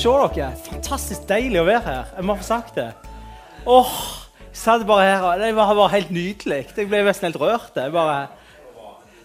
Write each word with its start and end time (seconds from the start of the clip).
se 0.00 0.08
dere. 0.08 0.50
Fantastisk 0.64 1.26
deilig 1.28 1.60
å 1.60 1.66
være 1.68 1.84
her. 1.84 2.12
Jeg 2.16 2.24
må 2.24 2.36
få 2.38 2.46
sagt 2.46 2.76
det. 2.78 2.88
Åh, 3.68 3.96
jeg 4.46 4.56
satt 4.56 4.86
bare 4.88 5.04
her, 5.04 5.42
Det 5.42 5.50
var 5.56 5.74
bare 5.74 5.92
helt 5.92 6.10
nydelig. 6.10 6.62
Jeg 6.76 6.88
ble 6.88 7.02
nesten 7.04 7.28
helt 7.28 7.40
rørt. 7.40 7.76
Jeg 7.76 7.92
bare... 7.92 8.28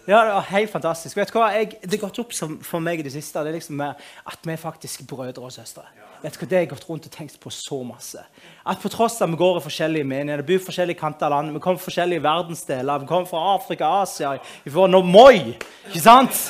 Ja, 0.08 0.26
Det 0.26 0.34
var 0.34 0.42
helt 0.42 0.70
fantastisk. 0.72 1.18
Vet 1.18 1.32
du 1.34 1.38
hva? 1.40 1.48
Jeg, 1.56 1.80
det 1.82 1.98
har 1.98 2.04
gått 2.04 2.20
opp 2.22 2.34
for 2.62 2.84
meg 2.84 3.00
i 3.02 3.06
det 3.08 3.14
siste 3.16 3.42
det 3.42 3.50
er 3.50 3.58
liksom 3.58 3.80
at 3.82 4.44
vi 4.46 4.54
er 4.54 4.60
faktisk 4.62 5.02
brødre 5.10 5.48
og 5.48 5.54
søstre. 5.54 5.82
Vet 6.22 6.36
du 6.36 6.44
hva? 6.44 6.50
Det 6.50 6.58
har 6.58 6.62
jeg 6.62 6.70
gått 6.76 6.86
rundt 6.90 7.08
og 7.10 7.14
tenkt 7.16 7.40
på 7.42 7.50
så 7.50 7.80
masse. 7.82 8.22
At 8.62 8.84
på 8.84 8.92
tross 8.94 9.18
av 9.18 9.26
at 9.26 9.34
vi 9.34 9.40
går 9.42 9.58
i 9.58 9.64
forskjellige 9.66 10.06
menigheter, 10.06 10.46
bor 10.46 10.60
i 10.60 10.66
forskjellige 10.68 11.00
kanter 11.00 11.26
av 11.26 11.34
landet, 11.34 11.56
vi 11.56 11.62
kommer 11.64 11.82
fra 11.82 11.90
forskjellige 11.90 12.22
verdensdeler, 12.22 13.02
vi 13.02 13.10
kommer 13.10 13.32
fra 13.32 13.42
Afrika, 13.56 13.90
Asia, 14.04 14.36
fra 14.76 15.02
Moi, 15.02 15.56
ikke 15.90 16.04
sant? 16.04 16.44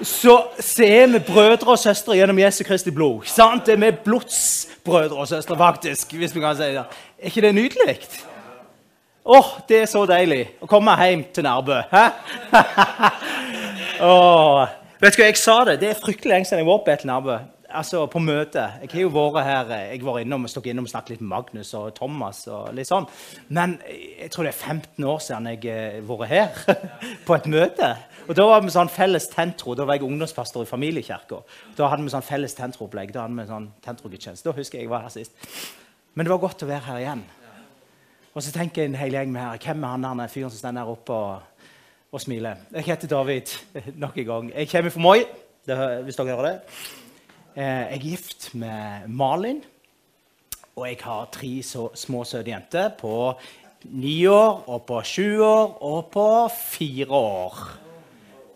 Så, 0.00 0.38
så 0.60 0.84
er 0.84 1.12
vi 1.12 1.20
brødre 1.24 1.72
og 1.72 1.80
søstre 1.80 2.16
gjennom 2.16 2.40
Jesu 2.40 2.62
Kristi 2.64 2.92
blod. 2.92 3.24
ikke 3.24 3.32
sant? 3.32 3.66
Det 3.68 3.76
er 3.76 3.82
vi 3.84 3.92
blodsbrødre 4.08 5.20
og 5.20 5.28
søstre, 5.28 5.56
faktisk. 5.56 6.16
hvis 6.16 6.34
vi 6.34 6.40
kan 6.40 6.56
si 6.56 6.72
det. 6.72 6.86
Er 7.18 7.32
ikke 7.32 7.44
det 7.44 7.54
nydelig? 7.54 7.98
Åh, 9.26 9.38
oh, 9.38 9.48
det 9.66 9.80
er 9.82 9.88
så 9.90 10.04
deilig 10.06 10.44
å 10.62 10.68
komme 10.70 10.92
hjem 11.00 11.24
til 11.34 11.42
Nærbø. 11.48 11.80
oh. 14.06 14.62
Vet 15.02 15.16
du 15.16 15.20
hva, 15.20 15.26
jeg 15.26 15.40
sa 15.40 15.56
det. 15.66 15.80
Det 15.82 15.88
er 15.90 15.98
fryktelig 15.98 16.30
lenge 16.30 16.48
siden 16.48 16.62
jeg 16.62 16.68
var 16.70 16.84
på 16.86 16.94
et 16.94 17.04
Nærbø 17.08 17.38
altså 17.76 18.04
på 18.10 18.20
møte. 18.22 18.62
Jeg 18.82 18.90
har 18.92 19.02
jo 19.02 19.10
vært 19.14 19.46
her, 19.46 19.72
jeg 19.92 20.02
var 20.04 20.20
innom, 20.22 20.46
stukket 20.50 20.72
innom 20.72 20.86
og 20.86 20.92
snakket 20.92 21.16
litt 21.16 21.24
med 21.24 21.32
Magnus 21.32 21.72
og 21.76 21.94
Thomas. 21.96 22.44
og 22.48 22.74
litt 22.76 22.88
sånn. 22.88 23.06
Men 23.48 23.76
jeg 23.86 24.30
tror 24.32 24.46
det 24.46 24.52
er 24.54 24.60
15 24.74 25.08
år 25.12 25.22
siden 25.24 25.48
jeg 25.52 25.62
har 25.72 26.06
vært 26.08 26.30
her 26.30 26.84
på 27.26 27.36
et 27.36 27.48
møte. 27.52 27.90
Og 28.26 28.34
Da 28.34 28.46
var 28.48 28.62
vi 28.64 28.74
sånn 28.74 28.92
felles 28.92 29.28
tentro. 29.32 29.74
Da 29.78 29.86
var 29.86 29.98
jeg 29.98 30.06
ungdomspastor 30.06 30.66
i 30.66 30.70
familiekirka. 30.70 31.42
Da 31.78 31.90
hadde 31.92 32.06
vi 32.06 32.14
sånn 32.14 32.26
felles 32.26 32.56
tentroopplegg. 32.58 33.14
Da 33.14 33.26
hadde 33.26 33.38
vi 33.38 33.50
sånn 33.50 33.70
tentrogudstjeneste. 33.84 34.48
Da 34.48 34.56
husker 34.56 34.80
jeg 34.80 34.88
jeg 34.88 34.94
var 34.94 35.06
her 35.06 35.14
sist. 35.14 35.34
Men 36.14 36.26
det 36.26 36.32
var 36.34 36.42
godt 36.42 36.64
å 36.64 36.70
være 36.70 36.86
her 36.88 37.02
igjen. 37.02 37.26
Og 38.36 38.44
så 38.44 38.52
tenker 38.52 38.84
en 38.84 38.98
hel 39.00 39.14
gjeng 39.16 39.30
med 39.32 39.40
her. 39.40 39.60
Hvem 39.64 39.84
er 39.84 39.92
han 39.94 40.20
der 40.20 40.28
fyren 40.28 40.50
som 40.52 40.60
står 40.60 40.74
der 40.76 40.88
oppe 40.92 41.14
og, 41.16 41.68
og 42.12 42.20
smiler? 42.20 42.66
Jeg 42.74 42.84
heter 42.84 43.08
David 43.08 43.52
nok 44.02 44.18
en 44.20 44.26
gang. 44.28 44.50
Jeg 44.52 44.68
kommer 44.68 44.92
fra 44.92 45.00
Moi, 45.00 45.22
hvis 46.04 46.18
dere 46.18 46.34
hører 46.34 46.48
det. 46.50 46.56
Eh, 47.56 47.64
jeg 47.64 47.94
er 47.94 48.02
gift 48.02 48.50
med 48.54 49.08
Malin, 49.08 49.62
og 50.76 50.84
jeg 50.84 50.98
har 51.00 51.30
tre 51.32 51.62
så 51.64 51.86
små 51.96 52.26
søte 52.28 52.52
jenter 52.52 52.90
på 53.00 53.32
ni 53.96 54.26
år, 54.26 54.60
og 54.68 54.84
på 54.84 55.00
sju 55.00 55.40
år 55.40 55.78
og 55.88 56.12
på 56.12 56.28
fire 56.52 57.08
år. 57.08 57.64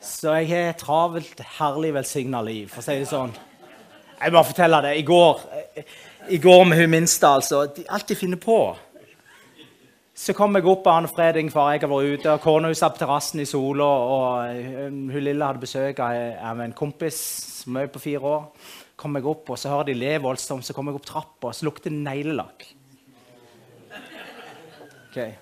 Så 0.05 0.36
jeg 0.42 0.48
har 0.53 0.75
et 0.75 0.84
travelt, 0.84 1.41
herlig 1.56 1.95
velsigna 1.97 2.45
liv, 2.45 2.69
for 2.69 2.84
å 2.84 2.84
si 2.84 3.01
det 3.01 3.08
sånn. 3.08 3.33
Jeg 4.20 4.36
må 4.36 4.45
fortelle 4.45 4.84
det. 4.84 4.95
I 5.01 5.08
går, 5.08 5.42
i 6.28 6.39
går 6.39 6.64
med 6.69 6.84
hun 6.84 6.97
minste, 6.98 7.33
altså. 7.33 7.64
Alt 7.89 8.12
de 8.12 8.20
finner 8.20 8.41
på. 8.41 8.61
Så 10.20 10.34
kom 10.36 10.52
jeg 10.52 10.66
opp 10.68 10.84
Arne 10.90 11.08
Freding, 11.08 11.48
far 11.48 11.70
jeg 11.72 11.80
har 11.80 11.88
vært 11.88 12.20
ute. 12.20 12.32
og 12.34 12.42
Kona 12.44 12.68
satt 12.76 12.98
på 12.98 13.00
terrassen 13.06 13.40
i 13.40 13.48
sola, 13.48 13.86
og 13.86 14.90
hun 14.90 15.24
lille 15.24 15.46
hadde 15.46 15.62
besøk 15.62 16.02
av 16.04 16.60
en 16.60 16.77
kompis 16.77 17.16
som 17.60 17.78
er 17.80 17.88
på 17.88 18.02
fire 18.02 18.20
år 18.20 18.42
kom 19.00 19.16
jeg 19.16 19.28
opp, 19.30 19.48
og 19.48 19.58
så 19.58 19.72
hører 19.72 19.90
de 19.90 19.96
le 19.96 20.16
voldsomt. 20.20 20.66
Så 20.66 20.77
kom 20.77 20.90
jeg 20.90 20.98
opp 20.98 21.06
trappa, 21.08 21.50
og 21.50 21.56
så 21.56 21.66
lukter 21.66 21.92
det 21.92 22.02
neglelakk. 22.02 22.66
Okay. 25.10 25.32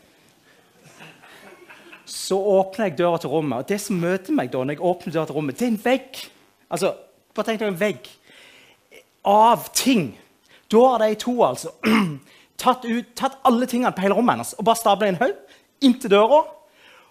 Så 2.09 2.39
åpner 2.39 2.89
jeg 2.89 2.99
døra 3.01 3.19
til 3.21 3.33
rommet, 3.35 3.59
og 3.59 3.69
det 3.69 3.81
som 3.83 3.99
møter 4.01 4.37
meg 4.37 4.53
da, 4.53 4.63
når 4.63 4.79
jeg 4.79 4.87
åpner 4.93 5.17
døra 5.17 5.29
til 5.29 5.39
rommet, 5.41 5.59
det 5.59 5.67
er 5.67 5.75
en 5.75 5.83
vegg. 5.85 6.23
Altså, 6.71 6.95
bare 7.35 7.51
tenk 7.51 7.63
deg 7.63 7.73
en 7.73 7.83
vegg 7.83 8.09
av 9.29 9.69
ting. 9.77 10.11
Da 10.73 10.85
er 10.95 11.05
de 11.05 11.21
to 11.21 11.35
altså 11.45 11.75
tatt, 12.59 12.85
ut, 12.85 13.15
tatt 13.17 13.39
alle 13.49 13.67
tingene 13.71 13.95
på 13.95 14.05
hele 14.05 14.17
rommet 14.19 14.39
hennes 14.39 14.55
og 14.59 14.67
bare 14.67 14.81
stabla 14.81 15.09
en 15.09 15.21
haug 15.23 15.37
inntil 15.85 16.13
døra. 16.13 16.45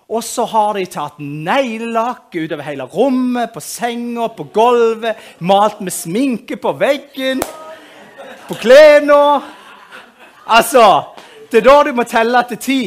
Og 0.08 0.24
så 0.24 0.46
har 0.48 0.78
de 0.78 0.86
tatt 0.88 1.20
neglelakk 1.20 2.32
utover 2.32 2.64
hele 2.64 2.86
rommet, 2.88 3.52
på 3.52 3.60
senga, 3.60 4.30
på 4.32 4.46
gulvet. 4.56 5.20
Malt 5.44 5.82
med 5.84 5.92
sminke 5.92 6.56
på 6.56 6.72
veggen, 6.80 7.44
på 8.48 8.56
klærne. 8.62 9.42
Altså 10.48 11.14
Det 11.52 11.60
er 11.60 11.68
da 11.68 11.84
du 11.84 11.94
må 11.96 12.04
telle 12.04 12.44
til 12.48 12.58
ti 12.58 12.82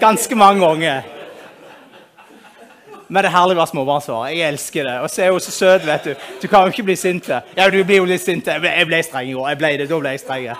ganske 0.00 0.36
mange 0.36 0.60
ganger. 0.60 1.02
Men 3.08 3.22
det 3.22 3.28
er 3.30 3.36
herlig 3.36 3.54
å 3.54 3.60
være 3.60 3.70
småbarnsfar. 3.70 4.28
Jeg 4.32 4.48
elsker 4.50 4.88
det. 4.88 4.94
Og 5.04 5.10
så 5.12 5.22
er 5.22 5.32
hun 5.32 5.40
så 5.40 5.52
søt. 5.54 5.86
vet 5.86 6.04
Du 6.04 6.14
Du 6.42 6.48
kan 6.48 6.66
jo 6.66 6.74
ikke 6.74 6.82
bli 6.82 6.96
sint. 6.96 7.28
Ja, 7.56 7.70
du 7.70 7.84
blir 7.84 7.96
jo 7.96 8.04
litt 8.04 8.24
sint. 8.24 8.46
Jeg 8.46 8.86
ble 8.86 9.02
streng 9.02 9.30
i 9.30 9.32
går. 9.32 9.48
Jeg 9.48 9.58
ble 9.58 9.76
det, 9.78 9.88
Da 9.88 9.98
ble 9.98 10.10
jeg 10.10 10.20
streng. 10.20 10.56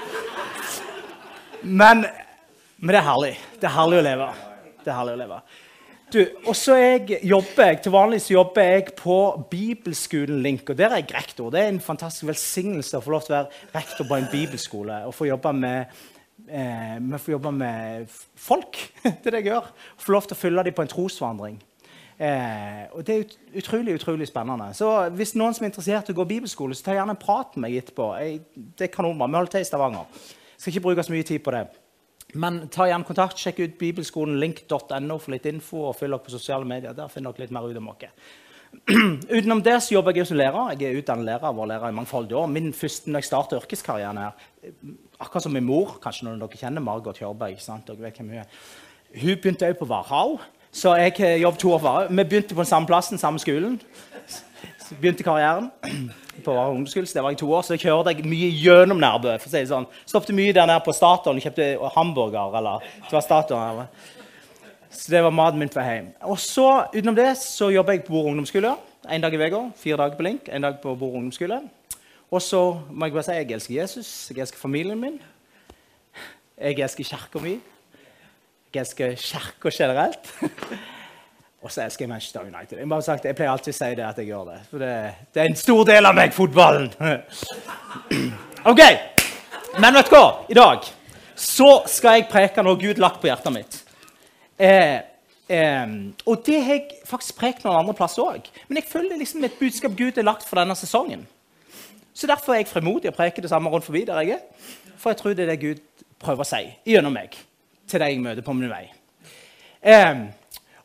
Men, 1.66 2.06
men 2.78 2.93
det 2.93 3.00
er 3.00 3.06
herlig. 3.09 3.37
Det 3.59 3.66
er 3.66 3.75
herlig 3.75 3.99
å 3.99 4.04
leve. 4.06 4.27
Det 4.84 4.91
er 4.93 4.99
herlig 5.00 5.15
å 5.16 5.21
leve. 5.25 5.38
Du, 6.15 6.21
og 6.47 6.54
så 6.54 6.77
jobber 7.27 7.65
jeg, 7.66 7.78
Til 7.82 7.93
vanlig 7.93 8.21
så 8.22 8.34
jobber 8.37 8.62
jeg 8.62 8.93
på 8.94 9.16
Bibelskolen 9.50 10.43
Link. 10.43 10.71
og 10.71 10.78
Der 10.78 10.93
er 10.94 11.03
jeg 11.03 11.15
rektor. 11.15 11.50
Det 11.50 11.60
er 11.60 11.72
en 11.72 11.81
fantastisk 11.82 12.28
velsignelse 12.28 12.99
å 12.99 13.03
få 13.03 13.16
lov 13.16 13.27
til 13.27 13.34
å 13.34 13.38
være 13.41 13.72
rektor 13.75 14.06
på 14.06 14.19
en 14.21 14.28
bibelskole. 14.31 15.00
og 15.06 15.15
få 15.15 15.27
jobbe 15.27 15.53
med, 15.53 15.87
eh, 16.49 17.19
få 17.19 17.31
jobbe 17.34 17.53
med 17.53 18.06
folk. 18.37 18.78
det 19.03 19.27
er 19.27 19.31
det 19.31 19.43
jeg 19.43 19.50
gjør. 19.50 19.72
Få 19.98 20.12
lov 20.12 20.22
til 20.22 20.37
å 20.37 20.43
følge 20.44 20.65
dem 20.65 20.78
på 20.78 20.83
en 20.83 20.94
trosvandring. 20.94 21.60
Eh, 22.19 22.87
og 22.93 23.04
Det 23.04 23.15
er 23.15 23.21
ut, 23.21 23.38
utrolig 23.56 23.98
utrolig 23.98 24.28
spennende. 24.28 24.75
Så 24.75 25.10
Hvis 25.10 25.34
noen 25.34 25.54
som 25.54 25.65
er 25.65 25.75
interessert 25.75 26.09
i 26.09 26.15
å 26.15 26.22
gå 26.22 26.25
bibelskole, 26.25 26.75
så 26.75 26.84
ta 26.84 26.94
gjerne 26.94 27.19
en 27.19 27.25
prat 27.27 27.56
med 27.56 27.66
meg 27.66 27.83
etterpå. 27.83 28.15
Jeg, 28.22 28.41
det 28.78 28.87
er 28.87 28.94
kanonbra. 28.94 29.27
Vi 29.27 29.34
holder 29.34 29.50
til 29.50 29.60
i 29.60 29.65
Stavanger. 29.65 30.06
Skal 30.56 30.72
ikke 30.72 30.87
bruke 30.89 31.05
så 31.05 31.12
mye 31.12 31.27
tid 31.27 31.43
på 31.44 31.55
det. 31.55 31.67
Men 32.34 32.65
ta 32.72 32.89
gjerne 32.89 33.06
kontakt. 33.06 33.39
Sjekk 33.41 33.61
ut 33.62 33.78
bibelskolen 33.81 34.41
link.no 34.41 35.19
for 35.21 35.34
litt 35.34 35.47
info. 35.49 35.87
og 35.91 35.97
Følg 35.99 36.17
dere 36.17 36.25
på 36.25 36.34
sosiale 36.34 36.69
medier. 36.69 36.97
Der 36.97 37.12
finner 37.12 37.33
dere 37.33 37.47
litt 37.47 37.55
mer 37.55 37.69
ut 37.69 37.81
om 37.81 37.93
oss. 37.93 38.09
Utenom 39.37 39.62
det 39.65 39.77
så 39.83 39.95
jobber 39.95 40.16
jeg 40.16 40.27
som 40.28 40.41
lærer. 40.41 40.75
Jeg 40.75 40.91
er 40.91 41.00
utdannet 41.00 41.28
lærer. 41.28 41.55
Vært 41.55 41.71
lærer 41.72 41.93
i 41.93 41.97
mangfoldige 41.97 42.41
år. 42.41 42.50
Min 42.50 42.72
første 42.77 43.11
når 43.11 43.22
jeg 43.22 43.31
startet 43.31 43.62
yrkeskarrieren 43.62 44.21
her, 44.21 44.50
akkurat 45.21 45.47
som 45.47 45.55
min 45.55 45.65
mor, 45.65 45.97
kanskje 46.03 46.27
noen 46.27 46.43
av 46.43 46.50
dere 46.50 46.61
kjenner 46.61 46.84
Margot 46.84 47.22
Hjørberg. 47.22 47.62
Dere 47.62 48.03
vet 48.03 48.21
hvem 48.21 48.34
Hun 48.34 48.43
er. 48.43 48.61
Hun 49.16 49.41
begynte 49.41 49.71
òg 49.71 49.78
på 49.78 49.89
Varhaug, 49.89 50.41
så 50.75 50.97
jeg 50.99 51.41
jobbet 51.41 51.61
to 51.62 51.72
år 51.72 51.78
på 51.81 51.93
henne. 51.95 52.16
Vi 52.19 52.28
begynte 52.28 52.55
på 52.55 52.65
den 52.65 52.69
samme 52.69 52.91
plassen, 52.91 53.19
samme 53.19 53.41
skolen. 53.41 53.78
Begynte 54.95 55.25
karrieren 55.27 55.71
på 56.45 56.53
ungdomsskole, 56.53 57.07
det 57.07 57.23
var 57.23 57.35
i 57.35 57.39
to 57.39 57.49
år, 57.53 57.63
så 57.67 57.75
jeg 57.75 57.87
kjørte 57.87 58.13
jeg 58.15 58.29
mye 58.29 58.51
gjennom 58.55 59.01
Nærbø. 59.03 59.33
for 59.41 59.49
å 59.49 59.51
si 59.51 59.59
det 59.59 59.71
sånn. 59.71 59.87
Stoppet 60.07 60.35
mye 60.37 60.55
der 60.55 60.69
nede 60.69 60.85
på 60.85 60.95
Statoil 60.95 61.41
og 61.41 61.43
kjøpte 61.43 61.91
hamburger. 61.97 62.57
eller 62.59 62.85
det 63.03 63.13
var 63.13 63.25
Statoil. 63.25 63.87
Så 64.91 65.11
det 65.11 65.23
var 65.23 65.31
maten 65.31 65.59
min 65.59 65.69
for 65.69 65.83
hjem. 65.83 66.13
Og 66.23 66.39
så, 66.39 66.87
utenom 66.95 67.17
det 67.17 67.37
så 67.37 67.71
jobber 67.73 67.97
jeg 67.97 68.05
på 68.05 68.15
Bor 68.15 68.31
ungdomsskole. 68.31 68.77
En 69.11 69.21
dag 69.21 69.35
i 69.35 69.37
uka. 69.37 69.71
Fire 69.77 69.97
dager 69.97 70.17
på 70.17 70.23
Link. 70.23 70.49
En 70.49 70.63
dag 70.63 70.81
på 70.81 70.95
Bor 70.95 71.17
ungdomsskole. 71.19 71.61
Og 72.31 72.43
så 72.43 72.81
må 72.91 73.07
jeg 73.07 73.13
bare 73.13 73.23
si 73.27 73.33
jeg 73.33 73.51
elsker 73.51 73.75
Jesus, 73.75 74.31
jeg 74.31 74.43
elsker 74.43 74.59
familien 74.59 75.01
min. 75.01 75.21
Jeg 76.59 76.79
elsker 76.79 77.05
kirka 77.05 77.43
mi. 77.43 77.59
Jeg 78.75 78.81
elsker 78.81 79.15
kirka 79.15 79.71
generelt. 79.71 80.35
Og 81.65 81.72
så 81.72 81.83
elsker 81.87 82.05
jeg 82.05 82.11
Manchester 82.11 82.41
United. 82.44 82.78
Jeg, 82.78 83.03
sagt, 83.03 83.25
jeg 83.25 83.37
pleier 83.37 83.50
alltid 83.50 83.72
å 83.72 83.77
si 83.78 83.89
det 83.97 84.05
at 84.06 84.19
jeg 84.21 84.28
gjør 84.28 84.44
det. 84.50 84.59
For 84.71 84.83
det, 84.83 84.93
det 85.34 85.43
er 85.43 85.50
en 85.50 85.59
stor 85.59 85.83
del 85.89 86.06
av 86.06 86.15
meg, 86.17 86.34
fotballen. 86.37 86.91
ok, 88.72 88.83
Men 89.81 89.97
vet 89.99 90.09
du 90.09 90.15
hva? 90.16 90.27
I 90.49 90.56
dag 90.56 90.87
så 91.37 91.69
skal 91.91 92.21
jeg 92.21 92.31
preke 92.31 92.62
noe 92.65 92.78
Gud 92.81 93.01
lagt 93.03 93.21
på 93.21 93.28
hjertet 93.28 93.53
mitt. 93.53 93.78
Eh, 94.57 94.98
eh, 95.53 95.97
og 96.25 96.45
det 96.47 96.60
har 96.65 96.78
jeg 96.78 97.01
faktisk 97.09 97.36
prekt 97.41 97.66
noen 97.66 97.81
andre 97.83 97.97
plasser 97.98 98.25
òg. 98.25 98.47
Men 98.69 98.81
jeg 98.81 98.89
føler 98.89 99.21
liksom 99.21 99.45
et 99.45 99.59
budskap 99.60 99.97
Gud 99.98 100.16
har 100.16 100.28
lagt 100.28 100.47
for 100.48 100.60
denne 100.60 100.77
sesongen. 100.78 101.27
Så 102.16 102.28
derfor 102.31 102.54
er 102.54 102.63
jeg 102.63 102.71
fremodig 102.71 103.10
og 103.10 103.19
preker 103.19 103.45
det 103.45 103.53
samme 103.53 103.69
rundt 103.72 103.84
forbi 103.84 104.07
der 104.09 104.22
jeg 104.25 104.39
er. 104.39 104.72
For 104.97 105.13
jeg 105.13 105.21
tror 105.21 105.36
det 105.36 105.45
er 105.45 105.53
det 105.53 105.60
Gud 105.60 105.83
prøver 106.22 106.47
å 106.47 106.48
si 106.48 106.63
gjennom 106.89 107.13
meg 107.13 107.36
til 107.86 108.01
de 108.03 108.09
jeg 108.09 108.22
møter 108.22 108.42
på 108.42 108.54
min 108.57 108.72
vei. 108.72 108.86
Eh, 109.84 110.25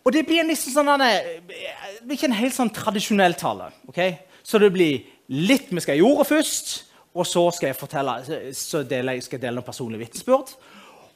og 0.02 0.14
det 0.16 0.24
blir 0.26 0.46
liksom 0.48 0.74
sånn, 0.74 1.02
det 1.02 2.02
blir 2.02 2.18
ikke 2.18 2.30
en 2.32 2.40
helt 2.40 2.56
sånn 2.56 2.72
tradisjonell 2.74 3.36
tale. 3.38 3.70
Okay? 3.92 4.16
Så 4.44 4.62
det 4.62 4.72
blir 4.74 5.04
litt 5.32 5.70
Vi 5.72 5.80
skal 5.80 6.00
gjøre 6.00 6.26
først, 6.28 6.72
og 7.16 7.28
så 7.28 7.46
skal 7.56 7.70
jeg 7.70 7.78
fortelle, 7.80 8.16
så 8.58 8.82
dele, 8.88 9.14
skal 9.24 9.38
jeg 9.38 9.46
dele 9.46 9.60
noen 9.60 9.68
personlige 9.68 10.06
vitnesbyrd. 10.06 10.52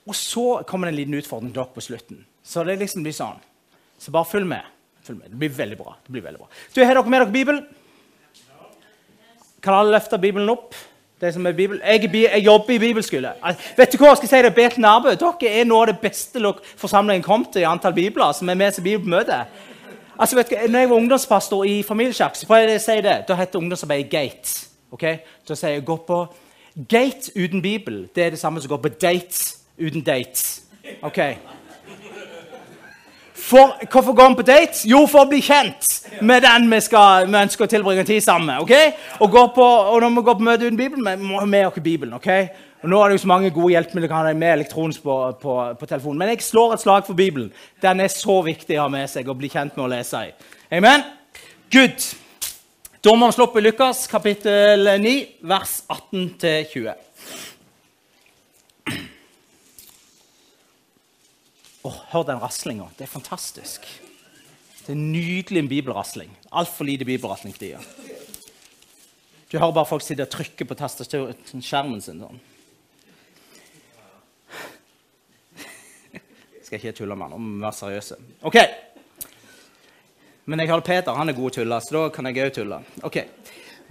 Og 0.06 0.16
så 0.16 0.46
kommer 0.70 0.88
det 0.88 0.94
en 0.94 1.00
liten 1.02 1.18
utfordring 1.18 1.50
til 1.52 1.60
dere 1.60 1.76
på 1.76 1.84
slutten. 1.84 2.22
Så 2.46 2.64
det 2.68 2.78
liksom 2.80 3.04
blir 3.04 3.16
sånn. 3.16 3.42
Så 4.00 4.14
bare 4.14 4.30
følg 4.30 4.48
med. 4.48 4.72
følg 5.04 5.20
med. 5.20 5.32
Det 5.34 5.40
blir 5.42 5.56
veldig 5.58 5.78
bra. 5.80 5.96
Det 6.06 6.14
blir 6.14 6.24
veldig 6.24 6.44
bra. 6.44 6.50
Du, 6.76 6.84
Har 6.84 6.96
dere 6.96 7.10
med 7.10 7.22
dere 7.24 7.34
Bibelen? 7.34 7.66
Kan 9.66 9.80
alle 9.80 9.96
løfte 9.98 10.22
Bibelen 10.22 10.52
opp? 10.54 10.76
Det 11.22 11.34
som 11.34 11.46
er 11.46 11.52
Bibel. 11.52 11.82
Jeg, 11.86 12.10
jeg, 12.14 12.46
jobber 12.46 12.74
i 12.74 12.80
bibelskole. 12.80 13.32
Vet 13.78 13.94
du 13.94 13.98
hva 13.98 14.12
jeg 14.12 14.18
skal 14.18 14.32
si 14.32 14.42
det? 14.44 14.54
Beten 14.56 14.86
Arbe, 14.86 15.16
Dere 15.16 15.52
er 15.52 15.68
noe 15.68 15.86
av 15.86 15.94
det 15.94 16.00
beste 16.04 16.42
forsamlingen 16.78 17.24
kom 17.24 17.46
til 17.46 17.64
i 17.64 17.70
antall 17.70 17.96
bibler 17.96 18.32
som 18.36 18.50
er 18.50 18.60
med 18.60 18.72
til 18.72 18.84
bibelmøte. 18.84 19.46
Altså, 20.20 20.36
vet 20.36 20.50
du, 20.50 20.56
når 20.72 20.80
jeg 20.80 20.90
var 20.90 20.96
ungdomspastor 20.96 21.64
i 21.64 21.84
familiesjakk, 21.84 22.36
så 22.36 22.56
jeg 22.56 22.82
si 22.82 23.02
det, 23.04 23.18
da 23.28 23.36
het 23.36 23.56
ungdomsarbeidet 23.56 24.12
Gate. 24.12 24.68
Okay? 24.92 25.18
Da 25.48 25.56
sier 25.56 25.78
jeg 25.78 25.86
gå 25.86 25.96
på 26.08 26.26
Gate 26.90 27.32
uten 27.36 27.62
Bibel 27.62 28.10
det 28.16 28.24
er 28.24 28.30
det 28.30 28.40
samme 28.40 28.62
som 28.62 28.70
gå 28.70 28.78
på 28.78 28.90
date 28.90 29.56
uten 29.80 30.02
date. 30.02 30.62
Ok? 31.02 31.20
For, 33.46 33.76
hvorfor 33.92 34.14
går 34.18 34.30
vi 34.30 34.36
på 34.36 34.46
date? 34.48 34.88
Jo, 34.90 35.04
for 35.06 35.22
å 35.22 35.30
bli 35.30 35.38
kjent 35.46 35.86
med 36.26 36.42
den 36.42 36.64
vi, 36.72 36.80
skal, 36.82 37.28
vi 37.30 37.38
ønsker 37.38 37.68
å 37.68 37.70
tilbringe 37.70 38.06
tid 38.08 38.24
sammen 38.26 38.50
med. 38.50 38.64
ok? 38.64 39.20
Og, 39.22 39.36
på, 39.54 39.66
og 39.66 40.00
når 40.02 40.16
vi 40.16 40.24
går 40.26 40.38
på 40.40 40.48
møte 40.48 40.66
uten 40.66 40.80
Bibelen, 40.80 41.06
vi 41.06 41.30
må 41.30 41.38
ha 41.44 41.46
med 41.50 41.68
oss 41.68 41.78
Bibelen. 41.78 42.16
ok? 42.18 42.30
Og 42.82 42.90
Nå 42.90 43.02
er 43.02 43.10
det 43.10 43.20
jo 43.20 43.24
så 43.26 43.30
mange 43.30 43.54
gode 43.54 43.76
hjelpemidler 43.76 44.10
kan 44.10 44.26
ha 44.26 44.34
med 44.34 44.52
elektronisk 44.56 45.06
på, 45.06 45.20
på, 45.42 45.60
på, 45.78 45.90
telefonen. 45.90 46.24
Men 46.24 46.34
jeg 46.34 46.42
slår 46.48 46.74
et 46.74 46.86
slag 46.86 47.06
for 47.06 47.18
Bibelen. 47.18 47.54
Den 47.86 48.02
er 48.02 48.10
så 48.14 48.40
viktig 48.46 48.80
å 48.80 48.88
ha 48.88 48.92
med 48.94 49.10
seg 49.14 49.30
og 49.30 49.38
bli 49.38 49.50
kjent 49.54 49.78
med 49.78 49.86
å 49.86 49.92
lese 49.94 50.26
i. 50.26 50.34
Amen? 50.80 51.06
Good. 51.74 52.02
Da 53.06 53.14
må 53.14 53.30
vi 53.30 53.38
slå 53.38 53.46
opp 53.46 53.58
i 53.62 53.66
Lukas 53.66 54.08
kapittel 54.10 54.90
9, 55.02 55.16
vers 55.46 55.84
18-20. 55.94 56.94
Oh, 61.86 61.94
hør 62.10 62.26
den 62.26 62.42
raslinga. 62.42 62.88
Det 62.98 63.06
er 63.06 63.12
fantastisk. 63.12 63.86
Det 64.86 64.94
er 64.94 64.98
nydelig 64.98 65.62
en 65.62 65.70
bibelrasling. 65.70 66.32
Altfor 66.52 66.88
lite 66.88 67.06
bibelrasling 67.06 67.54
for 67.54 67.62
tida. 67.62 67.80
Du 69.52 69.60
hører 69.60 69.76
bare 69.76 69.90
folk 69.90 70.02
sitte 70.02 70.26
og 70.26 70.34
trykke 70.34 70.66
på 70.66 70.78
skjermen 71.62 72.02
sin 72.02 72.22
sånn. 72.24 72.42
Skal 76.66 76.80
ikke 76.80 76.96
tulle 76.98 77.16
med 77.18 77.30
han, 77.30 77.38
om 77.38 77.50
må 77.60 77.68
være 77.68 77.78
seriøse. 77.78 78.18
Ok. 78.50 78.58
Men 80.50 80.62
jeg 80.62 80.72
hører 80.72 80.86
Peter 80.86 81.18
han 81.18 81.30
er 81.30 81.38
god 81.38 81.52
å 81.52 81.56
tulle, 81.60 81.82
så 81.82 81.98
da 81.98 82.06
kan 82.14 82.30
jeg 82.30 82.48
òg 82.48 82.56
tulle. 82.58 82.80
Ok. 83.06 83.20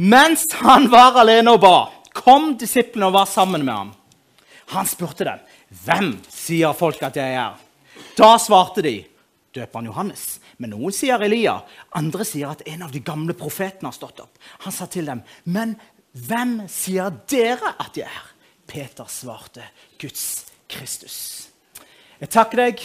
Mens 0.02 0.49
han 0.58 0.91
var 0.91 1.20
alene 1.23 1.55
og 1.55 1.62
ba, 1.62 1.76
kom 2.14 2.56
disiplene 2.58 3.06
og 3.11 3.14
var 3.20 3.31
sammen 3.31 3.62
med 3.62 3.75
ham. 3.75 3.94
Han 4.75 4.87
spurte 4.91 5.25
dem, 5.29 5.38
'Hvem 5.70 6.19
sier 6.29 6.73
folk 6.73 7.02
at 7.02 7.17
jeg 7.17 7.35
er?' 7.35 7.64
Da 8.15 8.37
svarte 8.39 8.83
de 8.83 8.99
døperen 9.55 9.89
Johannes. 9.89 10.39
Men 10.59 10.71
noen 10.75 10.95
sier 10.95 11.23
Elia, 11.23 11.57
andre 11.99 12.27
sier 12.27 12.53
at 12.53 12.63
en 12.71 12.85
av 12.87 12.93
de 12.95 13.03
gamle 13.03 13.35
profetene 13.39 13.91
har 13.91 13.97
stått 13.97 14.23
opp. 14.23 14.39
Han 14.67 14.73
sa 14.73 14.87
til 14.87 15.07
dem, 15.07 15.23
'Men 15.45 15.77
hvem 16.13 16.69
sier 16.69 17.11
dere 17.29 17.75
at 17.79 17.97
jeg 17.97 18.07
er?' 18.07 18.33
Peter 18.67 19.05
svarte, 19.05 19.63
'Guds 19.99 20.47
Kristus'. 20.69 21.49
Jeg 22.21 22.31
takker 22.31 22.57
deg, 22.57 22.81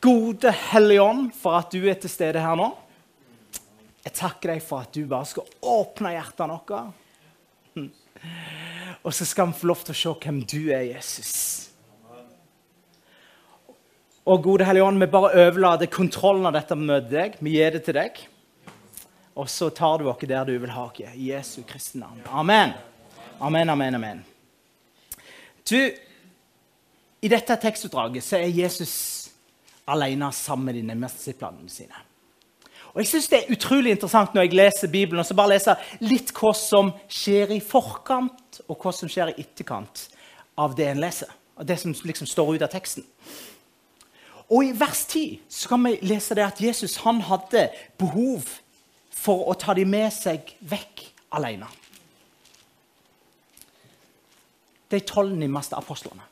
gode 0.00 0.52
Hellige 0.52 1.02
Ånd, 1.02 1.32
for 1.34 1.56
at 1.56 1.70
du 1.70 1.88
er 1.88 1.94
til 1.94 2.10
stede 2.10 2.40
her 2.40 2.54
nå. 2.54 2.76
Jeg 4.04 4.12
takker 4.12 4.52
deg 4.52 4.62
for 4.62 4.80
at 4.80 4.92
du 4.92 5.06
bare 5.06 5.26
skal 5.26 5.44
åpne 5.62 6.10
hjertene 6.10 6.60
våre. 6.68 6.92
Og 9.02 9.14
så 9.14 9.24
skal 9.24 9.46
vi 9.46 9.52
få 9.52 9.66
lov 9.66 9.84
til 9.84 9.94
å 9.94 9.98
se 9.98 10.14
hvem 10.26 10.42
du 10.46 10.70
er, 10.70 10.82
Jesus. 10.82 11.71
Og 14.24 14.42
gode 14.42 14.64
Hellige 14.64 14.84
Ånd, 14.84 15.00
vi 15.02 15.06
bare 15.10 15.32
overlater 15.48 15.88
kontrollen 15.90 16.46
av 16.46 16.54
dette 16.54 16.76
møtet 16.78 17.10
deg. 17.10 17.32
Vi 17.42 17.56
gir 17.56 17.74
det 17.74 17.80
til 17.82 17.96
deg. 17.96 18.20
Og 19.34 19.48
så 19.50 19.66
tar 19.74 19.98
du 19.98 20.06
oss 20.12 20.22
der 20.22 20.46
du 20.46 20.52
vil 20.62 20.70
ha 20.70 20.84
oss. 20.86 21.00
I 21.00 21.32
Jesu 21.32 21.64
Kristi 21.66 21.98
navn. 21.98 22.20
Amen. 22.30 22.70
Amen, 23.40 23.70
amen, 23.70 23.98
amen. 23.98 24.22
Du, 25.66 25.90
I 27.22 27.28
dette 27.28 27.56
tekstutdraget 27.58 28.22
så 28.22 28.38
er 28.38 28.54
Jesus 28.54 28.94
alene 29.90 30.30
sammen 30.32 30.70
med 30.70 30.78
de 30.78 30.86
nærmeste 30.86 31.18
disiplene 31.18 31.70
sine. 31.70 32.06
Og 32.94 33.00
Jeg 33.00 33.08
synes 33.08 33.28
det 33.28 33.38
er 33.40 33.52
utrolig 33.56 33.90
interessant 33.90 34.34
når 34.34 34.42
jeg 34.46 34.54
leser 34.54 34.88
Bibelen, 34.92 35.20
og 35.20 35.26
så 35.26 35.34
bare 35.34 35.56
leser 35.56 35.82
litt 36.04 36.30
hva 36.36 36.52
som 36.54 36.92
skjer 37.10 37.56
i 37.56 37.62
forkant, 37.64 38.60
og 38.68 38.78
hva 38.78 38.92
som 38.94 39.10
skjer 39.10 39.32
i 39.32 39.40
etterkant 39.42 40.06
av 40.60 40.76
det 40.78 40.92
en 40.92 41.02
leser. 41.02 41.30
Av 41.58 41.66
det 41.66 41.80
som 41.80 41.94
liksom 42.04 42.28
står 42.28 42.54
ut 42.54 42.62
av 42.62 42.70
teksten. 42.70 43.02
Og 44.52 44.66
i 44.66 44.72
vers 44.76 45.06
10 45.08 45.40
så 45.48 45.70
kan 45.70 45.84
vi 45.86 45.96
lese 46.04 46.36
det 46.36 46.44
at 46.44 46.60
Jesus 46.60 46.98
han 47.06 47.22
hadde 47.24 47.70
behov 48.00 48.44
for 49.22 49.48
å 49.48 49.56
ta 49.56 49.72
dem 49.76 49.88
med 49.92 50.12
seg 50.12 50.52
vekk 50.68 51.06
alene. 51.38 51.68
De 54.92 55.00
tolv 55.08 55.32
nærmeste 55.40 55.78
apostlene. 55.78 56.26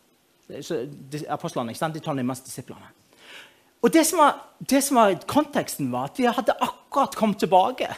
Apostlene, 1.33 1.73
ikke 1.73 1.81
sant? 1.81 1.97
De 1.97 2.05
tolv 2.05 2.21
nærmeste 2.21 2.51
disiplene. 2.51 2.91
Og 3.81 3.93
det 3.93 4.05
som, 4.05 4.21
var, 4.21 4.37
det 4.61 4.83
som 4.85 4.99
var 5.01 5.15
konteksten, 5.25 5.89
var 5.93 6.11
at 6.11 6.19
de 6.19 6.29
hadde 6.29 6.59
akkurat 6.61 7.17
kommet 7.17 7.41
tilbake 7.41 7.89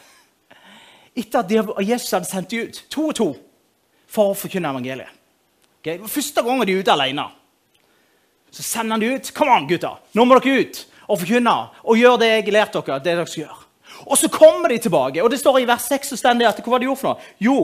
etter 1.19 1.43
at 1.43 1.83
Jesus 1.83 2.13
hadde 2.15 2.29
sendt 2.31 2.53
dem 2.53 2.69
ut, 2.69 2.79
to 2.91 3.09
og 3.11 3.17
to, 3.19 3.27
for 4.07 4.31
å 4.31 4.37
forkynne 4.39 4.71
evangeliet. 4.71 5.19
Okay? 5.81 5.99
Første 6.07 6.45
gangen 6.47 6.69
de 6.69 6.77
er 6.77 6.85
ute 6.85 6.95
alene. 6.95 7.27
Så 8.53 8.63
sender 8.63 8.97
han 8.97 9.03
de 9.03 9.13
ut. 9.17 9.33
Kom 9.35 9.51
an, 9.53 9.69
gutter! 9.71 10.01
Nå 10.15 10.27
må 10.29 10.39
dere 10.39 10.65
ut 10.67 10.83
og 11.09 11.21
forkynne 11.21 11.55
og 11.83 11.99
gjøre 11.99 12.21
det 12.23 12.31
jeg 12.31 12.55
lærte 12.55 12.83
dere. 12.85 13.01
det 13.03 13.17
dere 13.17 13.27
skal 13.29 13.45
gjøre. 13.47 13.61
Og 14.07 14.19
så 14.19 14.29
kommer 14.33 14.73
de 14.73 14.79
tilbake, 14.83 15.23
og 15.23 15.31
det 15.31 15.41
står 15.41 15.61
i 15.63 15.67
vers 15.69 15.89
6 15.89 16.13
at 16.25 16.63
hva 16.63 16.71
var 16.73 16.81
de 16.83 16.89
gjorde 16.89 17.01
for 17.01 17.13
noe? 17.13 17.33
Jo, 17.39 17.57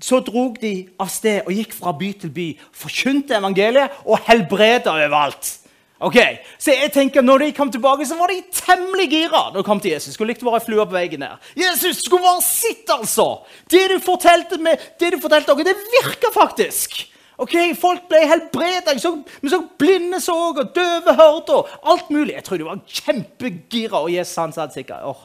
så 0.00 0.20
drog 0.24 0.58
de 0.60 0.88
av 1.00 1.08
sted 1.12 1.42
og 1.46 1.52
gikk 1.52 1.74
fra 1.76 1.92
by 1.96 2.12
til 2.20 2.30
by, 2.32 2.46
forkynte 2.72 3.36
evangeliet 3.36 4.04
og 4.06 4.20
helbreda 4.28 4.94
overalt. 4.94 5.56
Ok, 6.00 6.16
Så 6.58 6.72
jeg 6.72 6.92
tenker, 6.92 7.20
når 7.20 7.38
de 7.38 7.52
kom 7.52 7.70
tilbake, 7.70 8.06
så 8.08 8.16
var 8.16 8.32
de 8.32 8.40
temmelig 8.52 9.10
gira. 9.10 9.50
når 9.52 9.60
de 9.60 9.64
kom 9.64 9.80
til 9.80 9.90
Jesus. 9.92 10.14
Skulle 10.14 10.32
likt 10.32 10.42
å 10.42 10.48
være 10.48 10.64
flua 10.64 10.86
på 10.86 10.96
veggen 10.96 11.20
der. 11.20 11.36
Jesus 11.56 12.00
skulle 12.04 12.24
bare 12.24 12.40
sitte, 12.40 12.96
altså! 12.96 13.44
Det 13.68 13.82
du 13.90 13.98
fortalte, 14.00 14.56
med, 14.56 14.80
det 14.98 15.10
dere, 15.20 15.64
det 15.64 15.76
virker 15.76 16.32
faktisk. 16.32 17.04
Ok, 17.40 17.54
Folk 17.80 18.08
ble 18.10 18.20
helbreda. 18.28 18.92
Vi 18.92 19.52
så 19.52 19.62
blinde 19.80 20.20
så 20.20 20.36
og 20.50 20.60
døve 20.76 21.14
hørte 21.16 21.56
og 21.56 21.70
alt 21.88 22.10
mulig. 22.12 22.34
Jeg 22.36 22.44
tror 22.44 22.60
de 22.60 22.68
var 22.68 22.82
kjempegira. 22.86 24.02
Og 24.02 24.12
Jesus 24.12 24.36
han 24.42 24.52
satt 24.56 24.76
sikkert 24.76 25.06
oh, 25.08 25.22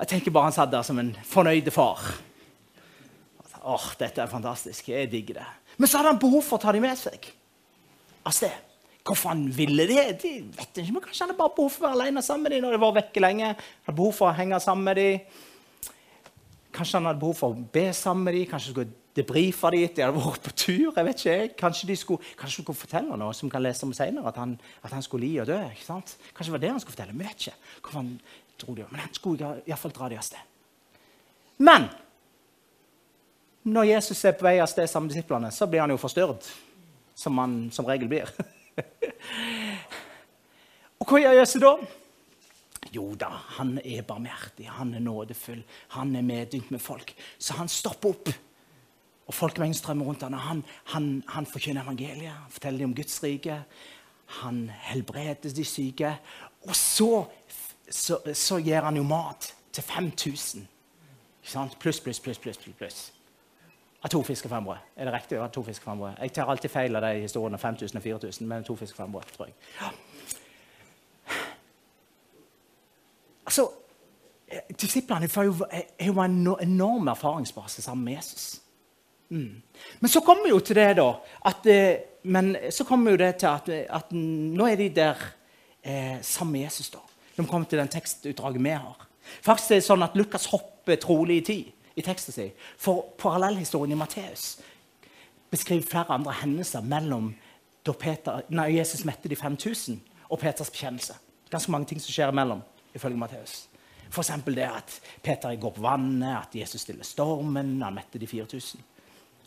Jeg 0.00 0.14
tenker 0.14 0.32
bare 0.32 0.48
han 0.48 0.56
satt 0.56 0.72
der 0.72 0.86
som 0.86 1.00
en 1.02 1.12
fornøyd 1.28 1.68
far. 1.74 2.00
Åh, 3.66 3.88
dette 4.00 4.22
er 4.22 4.30
fantastisk. 4.30 4.88
Jeg 4.88 5.10
digger 5.12 5.42
det. 5.42 5.48
Men 5.76 5.90
så 5.90 6.00
hadde 6.00 6.14
han 6.14 6.22
behov 6.22 6.44
for 6.46 6.56
å 6.56 6.62
ta 6.62 6.72
dem 6.72 6.86
med 6.86 6.96
seg 7.00 7.32
sted. 8.32 8.54
Hvorfor 9.06 9.30
han 9.30 9.44
ville 9.54 9.86
det, 9.86 10.04
de 10.22 10.30
vet 10.56 10.80
ikke. 10.80 10.92
Men 10.92 11.02
kanskje 11.04 11.22
han 11.22 11.30
hadde 11.30 11.38
bare 11.38 11.54
behov 11.54 11.70
for 11.70 11.84
å 11.84 11.86
være 11.86 11.98
alene 12.00 12.22
sammen 12.26 12.46
med 12.46 12.56
dem 12.56 12.64
når 12.64 12.74
de 12.74 12.80
var 12.82 12.94
vekke 12.96 13.22
lenge. 13.22 13.52
Han 13.52 13.90
hadde 13.90 13.98
behov 14.00 14.16
for 14.16 14.30
å 14.30 14.34
henge 14.34 14.58
sammen 14.62 14.88
med 14.88 14.98
dem. 14.98 15.92
Kanskje 16.74 16.98
han 16.98 17.06
hadde 17.10 17.22
behov 17.22 17.36
for 17.38 17.54
å 17.54 17.66
be 17.76 17.84
sammen 17.94 18.26
med 18.26 18.34
dem. 18.34 18.48
Kanskje 18.50 18.72
skulle 18.74 18.94
debrifa 19.16 19.70
de 19.72 19.82
etter 19.84 20.02
de 20.02 20.06
hadde 20.06 20.20
vært 20.20 20.44
på 20.44 20.52
tur. 20.52 20.92
jeg 20.96 21.04
vet 21.04 21.24
ikke, 21.24 21.54
Kanskje 21.58 21.88
de 21.88 21.96
skulle, 21.96 22.34
kanskje 22.38 22.62
skulle 22.62 22.78
fortelle 22.78 23.16
noe 23.16 23.34
som 23.34 23.50
kan 23.50 23.62
lese 23.62 23.86
om 23.86 23.94
senere, 23.96 24.28
at 24.28 24.36
han, 24.36 24.56
at 24.82 24.92
han 24.92 25.02
skulle 25.02 25.26
li 25.26 25.38
og 25.40 25.46
dø. 25.46 25.56
ikke 25.70 25.86
sant? 25.86 26.16
Kanskje 26.34 26.50
det 26.50 26.56
var 26.56 26.64
det 26.64 26.70
han 26.70 26.80
skulle 26.80 26.96
fortelle. 26.96 27.16
Vi 27.16 27.24
vet 27.24 27.46
ikke. 27.46 27.56
hvorfor 27.80 27.98
han 27.98 28.20
dro 28.60 28.74
de, 28.74 28.84
Men 28.90 29.00
han 29.00 29.14
skulle 29.14 29.54
iallfall 29.66 29.92
dra 29.92 30.08
de 30.08 30.18
av 30.18 30.22
sted. 30.22 30.38
Men 31.58 31.88
når 33.64 33.82
Jesus 33.82 34.24
er 34.24 34.36
på 34.36 34.46
vei 34.46 34.58
av 34.60 34.68
sted 34.70 34.86
sammen 34.86 35.08
med 35.08 35.16
disiplene, 35.16 35.50
så 35.50 35.66
blir 35.66 35.80
han 35.80 35.90
jo 35.90 35.96
forstyrret. 36.00 36.48
Som 37.16 37.38
han 37.38 37.70
som 37.72 37.86
regel 37.88 38.08
blir. 38.08 38.28
og 41.00 41.08
hva 41.08 41.22
gjør 41.22 41.38
Jesus 41.40 41.62
da? 41.62 41.72
Jo 42.92 43.08
da, 43.18 43.28
han 43.56 43.78
er 43.82 44.04
barmhjertig, 44.06 44.68
han 44.70 44.92
er 44.94 45.02
nådefull, 45.02 45.62
han 45.96 46.14
er 46.16 46.24
medynk 46.24 46.70
med 46.70 46.80
folk. 46.80 47.10
Så 47.38 47.56
han 47.58 47.68
stopper 47.72 48.12
opp 48.14 48.30
og 49.26 49.34
folkemengden 49.34 49.74
strømmer 49.74 50.04
rundt 50.04 50.22
ham. 50.22 50.32
Han, 50.32 50.64
han, 50.84 51.22
han 51.28 51.46
forkynner 51.46 51.82
evangeliet, 51.82 52.30
han 52.30 52.50
forteller 52.50 52.78
dem 52.78 52.90
om 52.90 52.94
Guds 52.94 53.22
rike. 53.22 53.62
Han 54.26 54.70
helbreder 54.70 55.54
de 55.56 55.64
syke. 55.64 56.16
Og 56.68 56.76
så, 56.76 57.24
så, 57.90 58.18
så 58.34 58.58
gir 58.58 58.80
han 58.80 58.96
jo 58.96 59.02
mat 59.02 59.54
til 59.72 59.82
5000. 59.82 60.68
Pluss, 61.80 62.00
pluss, 62.00 62.20
pluss, 62.20 62.38
pluss. 62.38 62.58
pluss. 62.78 63.12
Av 64.02 64.10
to 64.10 64.22
fisk 64.22 64.44
og 64.44 64.50
fem 64.50 64.64
brød. 64.64 64.76
Er 64.96 65.04
det 65.04 65.14
riktig? 65.14 65.36
Ja, 65.36 65.46
to 65.48 65.62
fisk 65.62 65.82
fem 65.82 65.98
brød. 65.98 66.12
Jeg 66.20 66.32
tar 66.32 66.50
alltid 66.50 66.70
feil 66.70 66.96
av 66.96 67.02
de 67.02 67.20
historiene 67.20 67.58
5000 67.58 67.96
og 67.98 68.02
4000, 68.02 68.48
men 68.48 68.64
to 68.64 68.76
fisk 68.76 68.96
fem 68.96 69.12
brød, 69.12 69.22
tror 69.36 69.46
jeg. 69.46 69.54
Altså, 73.46 73.70
eh, 74.48 74.60
Disiplene 74.80 75.26
er 75.26 76.06
jo, 76.06 76.20
en 76.20 76.46
enorm 76.60 77.08
erfaringsbase 77.08 77.82
sammen 77.82 78.04
med 78.04 78.16
Jesus. 78.16 78.62
Mm. 79.30 79.62
Men 80.00 80.10
så 80.10 80.20
kommer 80.20 80.48
jo 80.48 80.60
til 80.60 80.78
det, 80.78 80.96
da. 80.98 81.08
At, 81.46 81.66
eh, 81.66 81.98
men 82.22 82.56
så 82.70 82.84
kommer 82.84 83.14
jo 83.14 83.20
det 83.20 83.36
til 83.42 83.46
at, 83.46 83.68
at 83.68 84.12
nå 84.12 84.66
er 84.66 84.76
de 84.80 84.88
der 84.88 85.26
eh, 85.82 86.22
sammen 86.22 86.52
med 86.52 86.66
Jesus. 86.66 86.90
da. 86.90 86.98
De 87.36 87.46
kommer 87.46 87.68
til 87.68 87.78
den 87.78 87.88
tekstutdraget 87.88 88.62
vi 88.62 88.70
har. 88.70 89.06
Faktisk 89.42 89.70
er 89.70 89.80
det 89.80 89.86
sånn 89.86 90.06
at 90.06 90.16
Lukas 90.16 90.46
hopper 90.52 90.98
trolig 91.02 91.40
i 91.40 91.46
tid 91.46 91.72
i 91.96 92.04
teksten 92.04 92.32
sin. 92.32 92.50
For 92.78 93.14
parallellhistorien 93.18 93.92
i 93.92 93.98
Matteus 93.98 94.56
beskriver 95.50 95.86
flere 95.86 96.14
andre 96.14 96.34
hendelser 96.42 96.84
mellom 96.84 97.32
da 97.86 97.94
Peter, 97.94 98.42
nei, 98.50 98.72
Jesus 98.76 99.04
mette 99.06 99.30
de 99.30 99.36
5000 99.38 100.00
og 100.26 100.40
Peters 100.42 100.70
bekjennelse. 100.74 101.14
Ganske 101.50 101.70
mange 101.70 101.86
ting 101.86 102.02
som 102.02 102.10
skjer 102.10 102.32
imellom, 102.34 102.62
ifølge 102.94 103.18
Matteus. 103.18 103.68
F.eks. 104.10 104.32
det 104.46 104.66
at 104.66 105.00
Peter 105.22 105.54
går 105.54 105.74
på 105.76 105.84
vannet, 105.84 106.32
at 106.40 106.54
Jesus 106.54 106.82
stiller 106.82 107.06
stormen, 107.06 107.76
han 107.82 107.94
mette 107.94 108.18
de 108.18 108.26
4000. 108.26 108.82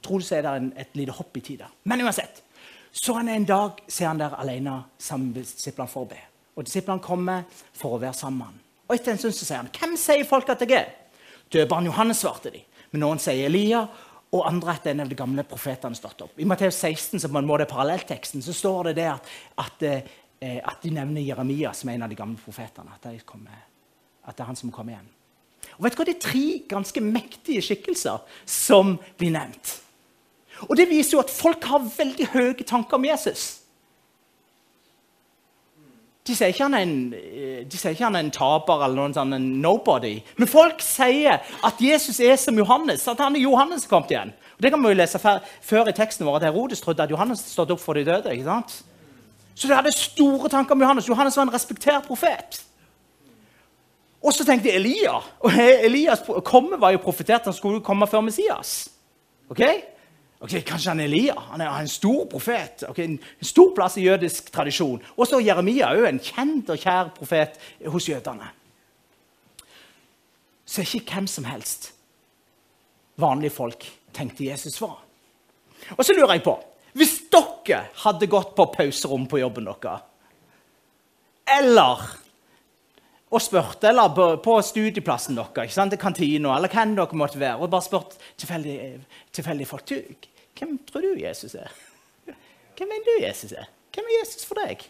Så 0.05 0.35
er 0.37 0.45
det 0.45 0.53
en, 0.55 0.71
et 0.77 0.95
lite 0.97 1.15
hopp 1.15 1.37
i 1.37 1.41
tid. 1.41 1.63
Men 1.83 2.01
uansett. 2.01 2.43
Så 2.91 3.13
han 3.13 3.29
en 3.29 3.45
dag 3.45 3.81
ser 3.87 4.07
han 4.07 4.19
der 4.19 4.33
alene 4.39 4.83
sammen 4.97 5.33
med 5.33 5.43
disiplene 5.43 5.89
for 5.89 6.07
å 6.07 6.09
be. 6.09 6.19
Og 6.57 6.65
Disiplene 6.65 7.03
kommer 7.03 7.45
for 7.77 7.95
å 7.95 8.01
være 8.01 8.17
sammen 8.17 8.39
med 8.39 8.47
han. 8.47 8.59
Og 8.89 8.95
etter 8.95 9.13
en 9.13 9.21
stund 9.21 9.35
så 9.37 9.45
sier 9.45 9.57
han, 9.57 9.69
'Hvem 9.69 9.97
sier 9.97 10.25
folk 10.25 10.49
at 10.49 10.61
jeg 10.61 10.71
er?' 10.71 10.93
Døperen 11.51 11.85
Johannes 11.85 12.17
svarte 12.17 12.51
de. 12.51 12.61
Men 12.91 13.01
noen 13.01 13.19
sier 13.19 13.45
Elia, 13.45 13.87
og 14.31 14.45
andre 14.45 14.75
at 14.75 14.87
en 14.87 14.99
av 14.99 15.09
de 15.09 15.17
gamle 15.17 15.43
profetene 15.43 15.95
stått 15.95 16.21
opp. 16.21 16.37
I 16.37 16.45
Matteus 16.45 16.75
16, 16.75 17.19
som 17.19 17.31
på 17.31 17.41
en 17.41 17.47
måte 17.49 17.65
er 17.65 17.71
parallellteksten, 17.71 18.43
så 18.45 18.53
står 18.53 18.89
det 18.89 18.95
det 19.01 19.07
at, 19.09 19.29
at, 19.57 19.81
eh, 19.81 20.61
at, 20.63 20.81
de 20.83 20.91
nevner 20.93 21.21
Jeremia 21.21 21.73
som 21.73 21.89
en 21.89 22.03
av 22.03 22.09
de 22.09 22.15
gamle 22.15 22.37
profetene. 22.37 22.93
At, 22.93 23.03
de 23.03 23.17
at 24.23 24.35
det 24.37 24.43
er 24.43 24.45
han 24.51 24.55
som 24.55 24.71
kommer 24.71 24.93
igjen. 24.93 25.09
Og 25.77 25.83
vet 25.83 25.95
du 25.95 25.97
hva? 25.97 26.05
Det 26.05 26.15
er 26.15 26.27
tre 26.27 26.45
ganske 26.69 27.01
mektige 27.01 27.63
skikkelser 27.65 28.21
som 28.45 28.97
blir 29.17 29.33
nevnt. 29.33 29.79
Og 30.67 30.77
Det 30.77 30.89
viser 30.89 31.17
jo 31.17 31.23
at 31.23 31.31
folk 31.31 31.63
har 31.63 31.87
veldig 31.97 32.27
høye 32.33 32.67
tanker 32.67 32.99
om 32.99 33.05
Jesus. 33.05 33.59
De 36.27 36.35
sier 36.35 36.51
ikke 36.51 36.67
han 36.67 36.75
er 36.77 36.83
en, 36.85 36.97
de 37.65 37.77
sier 37.79 37.95
ikke 37.95 38.05
han 38.05 38.17
er 38.19 38.25
en 38.27 38.33
taper 38.33 38.83
eller 38.85 38.99
noen 38.99 39.15
sånn 39.15 39.47
nobody. 39.63 40.19
Men 40.37 40.51
folk 40.51 40.83
sier 40.85 41.39
at 41.65 41.81
Jesus 41.81 42.19
er 42.21 42.35
som 42.37 42.57
Johannes, 42.59 43.07
at 43.09 43.23
han 43.23 43.37
er 43.37 43.45
Johannes 43.47 43.87
som 43.87 43.95
kom 43.95 44.05
igjen. 44.09 44.35
Og 44.57 44.61
Det 44.61 44.71
kan 44.73 44.83
vi 44.83 44.91
jo 44.91 44.99
lese 44.99 45.21
før 45.21 45.89
i 45.89 45.95
teksten 45.95 46.27
vår, 46.27 46.37
at 46.37 46.49
Herodes 46.49 46.83
trodde 46.83 47.03
at 47.03 47.11
Johannes 47.11 47.41
stod 47.47 47.71
opp 47.71 47.81
for 47.81 47.97
de 47.97 48.05
døde. 48.05 48.33
ikke 48.33 48.45
sant? 48.45 48.81
Så 49.55 49.67
de 49.67 49.75
hadde 49.75 49.91
store 49.95 50.49
tanker 50.51 50.75
om 50.75 50.81
Johannes. 50.81 51.07
Johannes 51.07 51.37
var 51.37 51.47
en 51.47 51.53
respektert 51.53 52.05
profet. 52.07 52.61
Og 54.21 54.33
så 54.35 54.45
tenkte 54.45 54.71
Elia. 54.75 55.15
Og 55.39 55.51
Elias 55.83 56.21
komme 56.45 56.79
var 56.79 56.91
jo 56.91 57.01
profetert 57.03 57.47
han 57.47 57.55
skulle 57.55 57.81
komme 57.81 58.07
før 58.07 58.21
Messias. 58.21 58.89
Ok? 59.49 59.63
Ok, 60.39 60.53
Kanskje 60.63 60.93
han 60.93 61.01
er 61.03 61.09
Elia? 61.09 61.35
Han 61.51 61.61
er 61.61 61.73
en 61.73 61.91
stor 61.91 62.23
profet. 62.31 62.85
Okay, 62.87 63.09
en, 63.09 63.19
stor 63.43 63.73
plass 63.75 63.97
i 63.99 64.05
jødisk 64.05 64.51
tradisjon. 64.55 65.01
Og 65.17 65.27
så 65.27 65.41
Jeremia, 65.43 65.91
òg 65.91 66.07
en 66.07 66.21
kjent 66.23 66.71
og 66.71 66.79
kjær 66.79 67.11
profet 67.17 67.59
hos 67.91 68.07
jødene. 68.07 68.47
Så 70.69 70.85
ikke 70.85 71.03
hvem 71.11 71.27
som 71.27 71.47
helst 71.49 71.91
vanlige 73.19 73.51
folk 73.51 73.83
tenkte 74.15 74.47
Jesus 74.47 74.79
var. 74.81 75.01
Og 75.97 76.05
så 76.05 76.15
lurer 76.15 76.37
jeg 76.37 76.45
på 76.45 76.55
Hvis 76.97 77.19
dere 77.31 77.83
hadde 78.03 78.27
gått 78.27 78.55
på 78.57 78.65
pauserom 78.73 79.27
på 79.29 79.41
jobben 79.43 79.67
deres, 79.67 80.01
eller 81.49 82.01
og 83.29 83.41
spurt, 83.41 83.83
eller 83.85 84.09
på, 84.15 84.25
på 84.41 84.55
studieplassen 84.65 85.37
deres, 85.37 85.77
ikke 85.77 85.97
kantina, 86.01 86.55
eller 86.55 86.71
hvem 86.73 86.95
dere 86.97 87.17
måtte 87.17 87.39
være, 87.39 87.59
og 87.61 87.69
bare 87.69 87.85
spurt 87.85 88.17
tilfeldige, 88.37 89.01
tilfeldige 89.31 89.69
folk 89.69 89.89
du, 89.89 90.01
Hvem 90.59 90.79
tror 90.83 91.01
du 91.01 91.21
Jesus 91.21 91.53
er? 91.55 91.71
Hvem 92.25 92.87
mener 92.89 93.05
du 93.05 93.25
Jesus 93.25 93.51
er? 93.51 93.69
Hvem 93.93 94.05
er 94.09 94.17
Jesus 94.19 94.45
for 94.45 94.59
deg? 94.59 94.81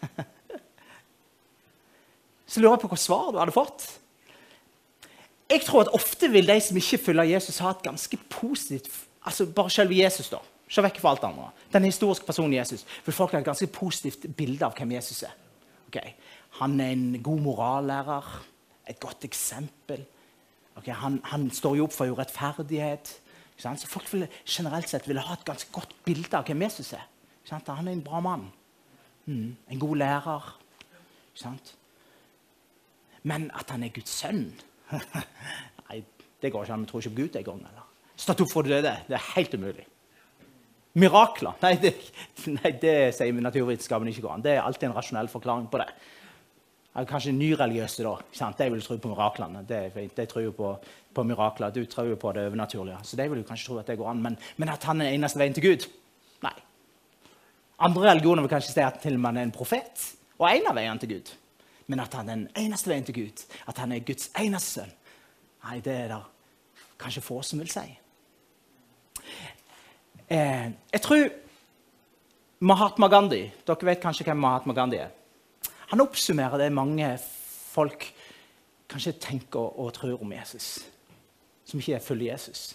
Så 2.46 2.60
lurer 2.62 2.76
jeg 2.76 2.84
på 2.84 2.90
hva 2.92 2.98
svar 3.00 3.32
du 3.32 3.40
hadde 3.42 3.52
fått. 3.52 3.84
Jeg 5.50 5.62
tror 5.66 5.84
at 5.84 5.92
ofte 5.94 6.30
vil 6.30 6.48
de 6.48 6.56
som 6.62 6.78
ikke 6.78 7.02
følger 7.10 7.34
Jesus, 7.34 7.58
ha 7.62 7.74
et 7.74 7.84
ganske 7.84 8.18
positivt 8.30 9.02
altså 9.26 9.46
Bare 9.50 9.70
selve 9.70 9.96
Jesus, 9.98 10.28
da. 10.30 10.38
Se 10.70 10.82
vekk 10.82 11.00
fra 11.02 11.12
alt 11.14 11.24
andre. 11.26 11.50
Den 11.72 11.84
historiske 11.86 12.26
personen 12.26 12.54
Jesus 12.54 12.84
vil 13.04 13.14
folk 13.14 13.34
ha 13.34 13.40
et 13.42 13.46
ganske 13.46 13.66
positivt 13.74 14.26
bilde 14.38 14.66
av 14.66 14.74
hvem 14.78 14.96
Jesus 14.96 15.24
er. 15.26 15.34
Okay. 15.88 16.14
Han 16.60 16.80
er 16.80 16.92
en 16.94 17.22
god 17.22 17.40
morallærer, 17.44 18.28
et 18.88 19.00
godt 19.00 19.24
eksempel. 19.28 20.04
Okay, 20.76 20.92
han, 20.92 21.20
han, 21.24 21.50
står 21.50 21.76
jo 21.76 21.86
opp 21.88 21.94
for 21.96 22.12
urettferdighet. 22.12 23.12
Så 23.56 23.88
folk 23.88 24.08
vil, 24.12 24.26
generelt 24.44 24.88
sett 24.88 25.08
vil 25.08 25.20
ha 25.20 25.34
et 25.36 25.46
ganske 25.48 25.72
godt 25.72 25.94
bilde 26.04 26.36
av 26.36 26.44
hvem 26.46 26.66
Jesus 26.66 26.92
er. 26.96 27.04
Han 27.50 27.88
er 27.88 27.92
en 27.92 28.04
bra 28.04 28.20
mann. 28.20 28.46
Mm, 29.26 29.56
en 29.70 29.80
god 29.80 29.96
lærer. 29.96 30.54
Men 33.26 33.50
at 33.54 33.70
han 33.70 33.82
er 33.84 33.92
Guds 33.92 34.14
sønn 34.22 34.46
Nei, 35.88 35.98
det 36.40 36.52
går 36.52 36.64
ikke 36.64 36.76
an. 36.76 36.84
Vi 36.86 36.90
tror 36.90 37.02
ikke 37.02 37.10
på 37.10 37.22
Gud 37.22 37.38
engang. 37.40 37.64
Stått 38.16 38.40
opp 38.44 38.52
for 38.52 38.64
det 38.64 38.78
døde. 38.78 38.94
Det 39.08 39.16
er 39.18 39.30
helt 39.34 39.54
umulig. 39.54 39.86
Mirakler? 40.96 41.56
Nei, 41.60 41.74
det, 41.80 41.92
nei, 42.54 42.72
det 42.80 42.94
sier 43.16 43.36
naturvitenskapen 43.44 44.08
ikke 44.08 44.24
går 44.24 44.36
an. 44.38 44.44
Det 44.46 44.54
er 44.54 44.62
alltid 44.64 44.88
en 44.88 44.96
rasjonell 44.96 45.28
forklaring 45.28 45.66
på 45.72 45.82
det. 45.82 45.90
Kanskje 47.04 47.34
nyreligiøse, 47.36 48.04
da. 48.06 48.14
Sant? 48.32 48.58
De 48.58 48.70
vil 48.72 48.82
tro 48.82 48.96
på 48.96 49.10
miraklene. 49.12 49.60
De, 49.68 50.08
de 50.16 50.26
tror 50.26 50.46
jo 50.46 50.52
på, 50.56 50.70
på, 51.12 51.24
mirakler. 51.28 51.74
Du 51.74 51.84
tror 51.84 52.08
jo 52.08 52.16
på 52.16 52.32
det 52.32 52.46
overnaturlige. 52.48 53.02
Så 53.04 53.18
de 53.20 53.26
vil 53.28 53.42
jo 53.42 53.48
kanskje 53.48 53.68
tro 53.68 53.80
at 53.82 53.90
det 53.90 53.98
går 54.00 54.10
an. 54.14 54.22
Men, 54.24 54.38
men 54.56 54.72
at 54.72 54.84
han 54.88 55.04
er 55.04 55.12
eneste 55.12 55.40
veien 55.40 55.56
til 55.56 55.66
Gud? 55.66 55.88
Nei. 56.46 56.54
Andre 57.84 58.06
religioner 58.10 58.46
vil 58.46 58.54
kanskje 58.54 58.72
si 58.72 58.84
at 58.84 59.02
til 59.02 59.18
og 59.18 59.20
med 59.20 59.34
han 59.34 59.42
er 59.42 59.50
en 59.50 59.52
profet 59.52 60.06
og 60.38 60.48
en 60.48 60.70
av 60.70 60.78
veiene 60.78 61.02
til 61.02 61.12
Gud. 61.16 61.34
Men 61.86 62.00
at 62.02 62.14
han 62.16 62.30
er 62.30 62.40
den 62.40 62.48
eneste 62.64 62.90
veien 62.90 63.04
til 63.06 63.14
Gud, 63.20 63.44
at 63.68 63.78
han 63.78 63.92
er 63.92 64.02
Guds 64.06 64.30
eneste 64.40 64.80
sønn, 64.80 64.96
nei, 65.66 65.78
det 65.84 65.92
er 65.94 66.08
det 66.10 66.22
kanskje 66.98 67.22
få 67.22 67.42
som 67.46 67.60
vil 67.62 67.70
si. 67.70 67.84
Eh, 70.28 70.72
jeg 70.92 71.02
tror 71.04 71.28
Mahatma 72.66 73.06
Gandhi 73.08 73.44
Dere 73.66 73.86
vet 73.86 74.00
kanskje 74.02 74.24
hvem 74.26 74.40
Mahatma 74.42 74.74
Gandhi 74.74 74.98
er? 74.98 75.12
Han 75.92 76.02
oppsummerer 76.02 76.58
det 76.58 76.72
mange 76.74 77.12
folk 77.20 78.08
kanskje 78.90 79.16
tenker 79.22 79.78
og 79.78 79.92
tror 79.96 80.22
om 80.22 80.32
Jesus, 80.32 80.80
som 81.66 81.80
ikke 81.80 82.02
følger 82.02 82.32
Jesus. 82.32 82.74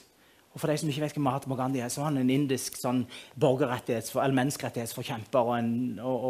Og 0.52 0.60
For 0.60 0.68
de 0.68 0.76
som 0.78 0.90
ikke 0.92 1.06
vet 1.06 1.16
hvem 1.16 1.24
Mahatma 1.24 1.56
Gandhi 1.56 1.80
er, 1.80 1.88
så 1.92 2.02
er 2.02 2.10
han 2.10 2.20
en 2.20 2.34
indisk 2.34 2.76
sånn 2.80 3.06
eller 3.40 4.36
menneskerettighetsforkjemper 4.36 5.48
og, 5.48 5.54
en, 5.56 5.72
og, 6.04 6.26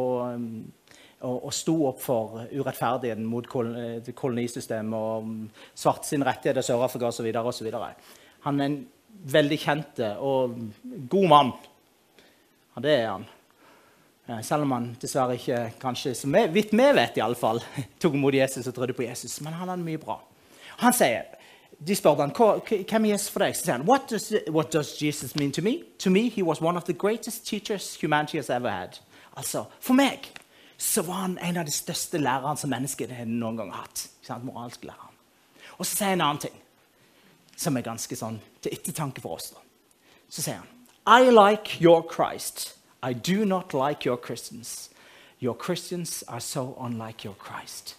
og, 1.21 1.38
og, 1.39 1.50
sto 1.57 1.75
opp 1.89 2.03
for 2.03 2.43
urettferdigheten 2.51 3.25
mot 3.25 3.50
kolonisystemet 3.50 4.93
og 4.93 5.31
svart 5.73 6.05
sine 6.05 6.27
rettigheter 6.29 6.61
i 6.61 6.69
Sør-Afrika 6.69 7.09
osv. 7.09 7.31
Han 8.45 8.61
er 8.61 8.69
en 8.69 8.79
veldig 9.33 9.59
kjent 9.61 10.03
og 10.21 10.57
god 11.09 11.27
mann. 11.33 11.53
Ja, 12.75 12.85
det 12.85 12.97
er 13.00 13.07
han. 13.09 13.29
Eh, 14.30 14.42
selv 14.42 14.63
om 14.63 14.72
han 14.72 14.90
dessverre 15.01 15.36
ikke 15.36 15.60
kanskje, 15.82 16.16
som 16.16 16.34
vi, 16.34 16.46
vet, 16.72 17.18
i 17.18 17.24
alle 17.24 17.36
fall, 17.36 17.62
tok 18.01 18.13
imot 18.18 18.34
Jesus 18.34 18.68
og 18.68 18.75
trodde 18.75 18.94
på 18.98 19.08
Jesus. 19.08 19.40
Men 19.42 19.54
han 19.54 19.70
hadde 19.70 19.86
mye 19.86 20.01
bra. 20.01 20.20
Han 20.84 20.94
sier, 20.94 21.38
De 21.82 21.96
spør 21.98 22.20
han, 22.20 22.30
hvem 22.36 23.06
er 23.06 23.10
Jesus 23.10 23.32
for 23.34 23.42
deg. 23.42 23.56
Så 23.58 23.66
sier 23.66 23.80
han, 23.80 23.88
what 23.88 24.04
does, 24.10 24.28
what 24.54 24.70
does 24.70 24.92
Jesus 25.01 25.34
mean 25.36 25.51
to 25.51 25.63
me? 25.66 25.80
To 26.00 26.12
me, 26.13 26.30
he 26.30 26.44
was 26.44 26.62
one 26.62 26.78
of 26.78 26.86
the 26.86 26.94
greatest 26.94 27.48
teachers 27.48 27.96
humanity 27.98 28.38
has 28.38 28.50
ever 28.50 28.70
had. 28.70 29.00
Altså, 29.34 29.66
For 29.80 29.98
meg 29.98 30.30
så 30.78 31.01
var 31.01 31.13
han 31.13 31.38
en 31.42 31.58
av 31.58 31.66
de 31.66 31.74
største 31.74 32.18
lærerne 32.18 32.58
som 32.58 32.70
mennesket 32.70 33.13
noen 33.25 33.58
gang 33.58 33.72
har 33.74 33.88
hatt. 33.88 34.08
Moralsk 34.44 34.86
læreren. 34.86 35.18
Og 35.78 35.86
så 35.86 35.96
sier 35.96 36.13
han 36.13 36.20
en 36.20 36.28
annen 36.28 36.44
ting 36.46 36.62
som 37.58 37.78
er 37.78 37.86
ganske 37.86 38.16
sånn 38.16 38.38
til 38.62 38.74
ettertanke 38.78 39.22
for 39.22 39.38
oss. 39.38 39.51
Så 40.30 40.46
sier 40.46 40.62
han 40.62 40.70
I 41.06 41.30
like 41.34 41.82
your 41.82 42.06
Christ. 42.06 42.75
I 43.03 43.13
do 43.13 43.46
not 43.46 43.74
like 43.74 44.05
your 44.05 44.17
Christians. 44.17 44.89
Your 45.39 45.55
Christians 45.55 46.24
are 46.27 46.39
so 46.39 46.77
unlike 46.79 47.24
your 47.25 47.36
Christ. 47.36 47.98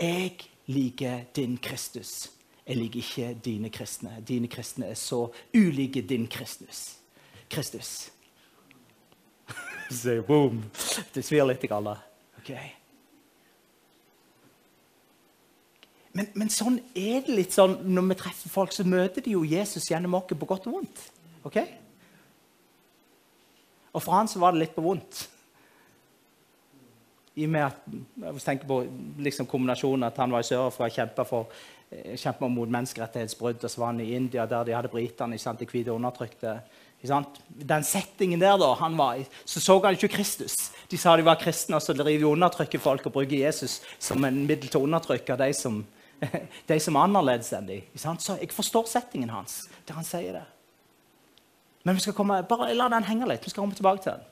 Jeg 0.00 0.32
liker 0.66 1.20
din 1.36 1.56
Kristus. 1.56 2.30
Jeg 2.66 2.76
liker 2.76 2.96
ikke 2.96 3.40
dine 3.44 3.70
kristne. 3.70 4.24
Dine 4.28 4.48
kristne 4.48 4.86
er 4.86 4.94
så 4.94 5.32
ulike 5.54 6.02
din 6.02 6.26
Kristus. 6.26 6.96
Kristus. 7.50 8.10
Så 9.90 10.22
boom. 10.22 10.64
Det 11.14 11.24
svir 11.24 11.44
litt, 11.44 11.64
alle. 11.72 11.96
Okay. 12.38 12.70
Men, 16.12 16.28
men, 16.34 16.48
sånn 16.52 16.78
er 16.94 17.24
det 17.26 17.34
litt 17.36 17.52
sånn 17.52 17.78
når 17.92 18.08
vi 18.10 18.16
treffer 18.22 18.52
folk, 18.52 18.72
så 18.72 18.84
møter 18.88 19.24
de 19.24 19.34
jo 19.34 19.44
Jesus 19.48 19.90
gjennom 19.90 20.16
oss 20.16 20.28
på 20.28 20.48
godt 20.48 20.68
og 20.68 20.78
vondt. 20.78 21.04
Okay? 21.48 21.68
Og 23.92 24.02
for 24.02 24.16
han 24.16 24.28
så 24.30 24.40
var 24.40 24.54
det 24.54 24.64
litt 24.64 24.74
på 24.76 24.84
vondt. 24.84 25.26
I 27.34 27.46
og 27.46 27.52
med 27.52 27.64
at, 27.64 27.84
jeg 28.26 28.44
tenker 28.44 28.68
på 28.68 28.78
liksom 29.24 29.48
kombinasjonen 29.48 30.04
at 30.08 30.18
han 30.20 30.32
var 30.34 30.44
i 30.44 30.48
Sør-Afrika 30.48 30.88
og 30.88 30.96
kjempa, 30.96 31.24
for, 31.24 31.46
eh, 31.90 32.16
kjempa 32.20 32.48
mot 32.48 32.68
menneskerettighetsbrudd. 32.68 33.64
Og 33.64 33.70
så 33.70 33.80
var 33.80 33.92
han 33.92 34.00
i 34.00 34.14
India, 34.16 34.46
der 34.46 34.64
de 34.64 34.76
hadde 34.76 34.92
britene 34.92 35.38
sant, 35.40 35.60
de 35.60 35.68
hvite 35.68 35.92
undertrykte. 35.92 36.60
Den 37.02 37.82
settingen 37.82 38.40
der, 38.40 38.56
da, 38.60 38.74
han 38.78 38.96
var 38.96 39.24
så 39.44 39.60
så 39.60 39.80
han 39.82 39.96
ikke 39.96 40.12
Kristus. 40.12 40.70
De 40.88 40.98
sa 40.98 41.16
de 41.16 41.24
var 41.24 41.40
kristne, 41.40 41.76
og 41.76 41.82
så 41.82 41.96
driver 41.96 42.18
de 42.18 42.26
undertrykker 42.26 42.78
folk 42.78 43.06
og 43.06 43.12
bruker 43.12 43.36
Jesus 43.36 43.80
som 43.98 44.24
en 44.24 44.46
middel 44.46 44.68
til 44.68 44.80
å 44.80 44.84
undertrykke 44.84 45.36
de 45.36 45.52
som, 45.52 45.84
de 46.68 46.80
som 46.80 46.96
er 46.96 47.08
annerledes 47.08 47.52
enn 47.52 47.66
de. 47.66 47.82
Så 47.96 48.36
jeg 48.38 48.52
forstår 48.52 48.86
settingen 48.86 49.30
hans 49.30 49.64
der 49.88 49.98
han 49.98 50.06
sier 50.06 50.36
det. 50.38 50.44
Men 51.82 51.98
vi 51.98 52.04
skal 52.04 52.14
komme, 52.14 52.42
bare 52.46 52.74
la 52.74 52.88
den 52.92 53.08
henge 53.08 53.26
litt. 53.26 53.44
Vi 53.44 53.50
skal 53.50 53.64
komme 53.64 53.76
tilbake 53.78 54.04
til 54.04 54.12
den. 54.12 54.28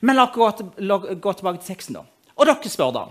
Men 0.00 0.16
la 0.16 0.26
oss 0.28 0.60
gå, 0.60 0.98
gå, 1.14 1.32
tilbake 1.32 1.60
til 1.60 1.74
teksten. 1.74 1.98
da. 2.00 2.04
Og 2.36 2.46
dere 2.48 2.72
spør 2.72 2.94
da. 2.96 3.06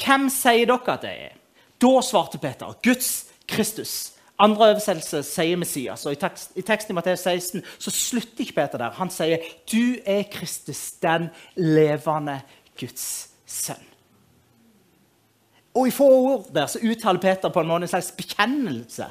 Hvem 0.00 0.28
sier 0.32 0.66
dere 0.68 0.96
at 0.96 1.06
jeg 1.06 1.30
er? 1.30 1.38
Da 1.80 1.92
svarte 2.04 2.40
Peter, 2.40 2.74
Guds 2.84 3.26
Kristus. 3.48 4.12
andre 4.38 4.72
oversettelse 4.72 5.22
sier 5.22 5.56
Messias. 5.56 6.06
og 6.06 6.12
I, 6.12 6.18
tekst, 6.18 6.56
i 6.58 6.62
teksten 6.62 6.92
i 6.92 6.96
Matteus 6.96 7.20
16 7.20 7.62
så 7.78 7.90
slutter 7.90 8.42
ikke 8.42 8.56
Peter 8.56 8.78
der. 8.78 8.96
Han 8.98 9.10
sier 9.10 9.38
du 9.70 9.96
er 10.04 10.24
Kristus, 10.32 10.92
den 11.02 11.28
levende 11.56 12.40
Guds 12.80 13.28
sønn. 13.46 13.84
Og 15.74 15.88
i 15.88 15.94
få 15.94 16.06
ord 16.06 16.50
der 16.54 16.66
så 16.70 16.78
uttaler 16.82 17.20
Peter 17.20 17.50
på 17.50 17.60
en 17.60 17.70
måte 17.70 17.86
en 17.86 17.88
slags 17.88 18.12
bekjennelse. 18.14 19.06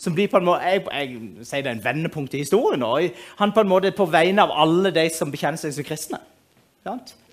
Som 0.00 0.14
blir 0.16 0.30
på 0.32 0.38
en 0.40 0.46
måte, 0.48 0.64
Jeg, 0.64 0.84
jeg 0.88 1.44
sier 1.44 1.64
det 1.64 1.70
er 1.70 1.76
en 1.76 1.84
vendepunkt 1.84 2.34
i 2.34 2.40
historien. 2.40 2.82
Og 2.82 3.10
han 3.36 3.52
på 3.52 3.60
en 3.60 3.68
måte 3.68 3.92
på 3.92 4.06
vegne 4.08 4.46
av 4.46 4.54
alle 4.62 4.92
de 4.96 5.04
som 5.12 5.30
bekjenner 5.30 5.60
seg 5.60 5.74
som 5.76 5.84
kristne. 5.84 6.20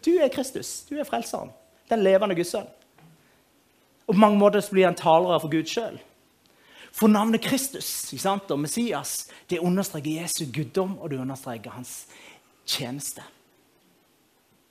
Du 0.03 0.11
er 0.19 0.27
Kristus. 0.33 0.81
Du 0.89 0.97
er 0.99 1.07
frelseren. 1.07 1.53
Den 1.87 2.03
levende 2.03 2.35
Guds 2.35 2.51
sønn. 2.51 2.67
Og 4.07 4.15
på 4.15 4.19
mange 4.19 4.39
måter 4.39 4.63
blir 4.71 4.87
han 4.87 4.99
taler 4.99 5.39
for 5.39 5.51
Gud 5.51 5.71
sjøl. 5.71 5.95
For 6.91 7.07
navnet 7.07 7.43
Kristus 7.45 8.09
og 8.49 8.59
Messias 8.59 9.29
det 9.49 9.59
understreker 9.59 10.23
Jesu 10.23 10.45
guddom 10.51 10.97
og 10.97 11.09
det 11.11 11.19
understreker 11.19 11.71
hans 11.71 12.07
tjeneste. 12.65 13.21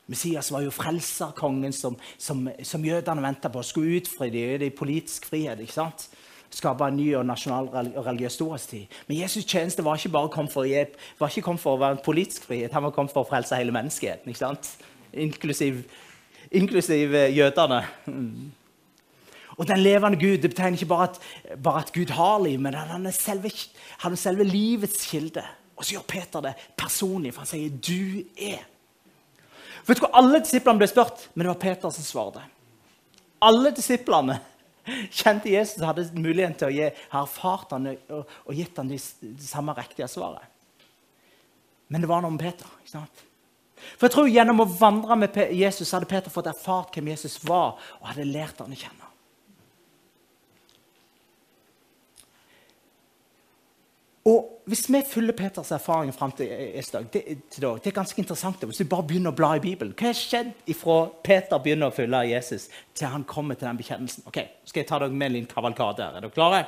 Messias 0.07 0.53
var 0.53 0.63
jo 0.63 0.71
frelserkongen 0.71 1.73
som, 1.73 1.97
som, 2.19 2.49
som 2.63 2.85
jødene 2.85 3.23
venta 3.23 3.49
på. 3.49 3.63
Skulle 3.63 4.01
utfri 4.01 4.31
dem 4.31 4.63
i 4.63 4.71
politisk 4.71 5.27
frihet. 5.27 5.61
ikke 5.61 5.73
sant? 5.73 6.09
Skape 6.57 6.87
en 6.89 6.97
ny 6.97 7.11
og 7.19 7.27
nasjonal 7.29 7.67
og 7.69 8.07
religiøs 8.07 8.39
storhetstid. 8.39 8.93
Men 9.09 9.19
Jesus' 9.19 9.45
tjeneste 9.45 9.85
var 9.85 9.99
ikke 9.99 10.15
bare 10.15 10.33
kom 10.33 10.47
for, 10.49 10.65
var 11.19 11.33
ikke 11.33 11.45
kom 11.45 11.59
for 11.61 11.77
å 11.77 11.81
være 11.83 11.99
en 11.99 12.05
politisk 12.05 12.47
frihet, 12.49 12.73
han 12.73 12.87
var 12.87 12.95
kommet 12.97 13.13
for 13.13 13.27
å 13.27 13.29
frelse 13.29 13.59
hele 13.59 13.75
menneskeheten. 13.77 14.31
ikke 14.33 14.41
sant? 14.41 14.71
Inklusiv, 15.13 15.83
inklusiv 16.51 17.15
eh, 17.15 17.35
jødene. 17.37 17.83
Mm. 18.07 18.55
Og 19.57 19.69
den 19.69 19.81
levende 19.81 20.21
Gud 20.21 20.41
det 20.43 20.53
betegner 20.53 20.81
ikke 20.81 20.89
bare 20.95 21.11
at, 21.11 21.21
bare 21.65 21.85
at 21.85 21.93
Gud 21.93 22.13
har 22.17 22.41
liv, 22.45 22.61
men 22.61 22.75
han 22.75 23.07
er 23.07 23.17
selve, 23.17 23.53
han 24.05 24.17
er 24.17 24.21
selve 24.21 24.45
livets 24.45 25.07
kilde. 25.11 25.45
Og 25.77 25.85
så 25.85 25.97
gjør 25.97 26.09
Peter 26.09 26.45
det 26.45 26.55
personlig, 26.77 27.35
for 27.35 27.45
han 27.45 27.53
sier 27.53 27.71
'du 27.71 28.25
er'. 28.37 28.65
Vet 29.87 30.01
du 30.01 30.03
hva? 30.03 30.11
Alle 30.19 30.41
disiplene 30.41 30.81
ble 30.81 30.89
spurt, 30.91 31.29
men 31.35 31.45
det 31.45 31.53
var 31.53 31.63
Peter 31.63 31.91
som 31.91 32.05
svarte. 32.05 32.43
Alle 33.43 33.71
disiplene 33.71 34.41
kjente 35.21 35.53
Jesus 35.53 35.85
hadde 35.85 36.09
muligheten 36.15 36.59
til 36.61 36.71
å 36.71 36.75
gi, 36.75 36.91
ha 37.13 37.23
erfart 37.25 37.75
han 37.77 37.91
og, 37.93 38.37
og 38.47 38.59
gitt 38.59 38.79
ham 38.79 38.91
det, 38.91 39.01
de 39.21 39.47
samme 39.47 39.75
riktige 39.77 40.09
svaret. 40.11 40.53
Men 41.89 42.03
det 42.03 42.11
var 42.11 42.23
noe 42.23 42.35
med 42.35 42.43
Peter. 42.43 42.71
ikke 42.83 42.97
sant? 42.97 43.25
For 43.97 44.09
jeg 44.09 44.15
tror 44.15 44.31
Gjennom 44.31 44.65
å 44.65 44.71
vandre 44.79 45.19
med 45.21 45.37
Jesus 45.55 45.93
hadde 45.95 46.09
Peter 46.11 46.33
fått 46.33 46.49
erfart 46.51 46.95
hvem 46.97 47.13
Jesus 47.13 47.39
var, 47.47 47.77
og 48.01 48.09
hadde 48.11 48.27
lært 48.29 48.63
han 48.63 48.73
å 48.73 48.79
kjenne. 48.79 49.06
Og 54.27 54.53
Hvis 54.67 54.89
vi 54.91 54.99
følger 55.07 55.33
Peters 55.39 55.71
erfaring 55.71 56.15
fram 56.15 56.33
til 56.35 56.49
Esdag, 56.51 57.05
det, 57.13 57.21
til 57.51 57.63
dag, 57.63 57.77
det 57.79 57.87
er 57.87 57.95
ganske 57.95 58.19
interessant. 58.19 58.65
Hvis 58.67 58.81
vi 58.81 58.89
bare 58.91 59.07
begynner 59.07 59.31
å 59.31 59.37
bla 59.39 59.53
i 59.55 59.61
Bibelen, 59.63 59.93
Hva 59.95 60.09
har 60.09 60.19
skjedd 60.19 60.49
fra 60.75 60.97
Peter 61.23 61.61
begynner 61.63 61.93
å 61.93 61.95
følge 61.95 62.25
Jesus, 62.33 62.67
til 62.95 63.07
han 63.13 63.23
kommer 63.31 63.55
til 63.55 63.69
den 63.69 63.79
bekjennelsen? 63.79 64.27
Ok, 64.27 64.41
Skal 64.67 64.83
jeg 64.83 64.89
ta 64.89 64.99
dere 64.99 65.15
med 65.15 65.29
en 65.29 65.37
liten 65.37 65.55
kavalkade? 65.55 66.03
Er 66.03 66.19
dere 66.19 66.35
klare? 66.35 66.65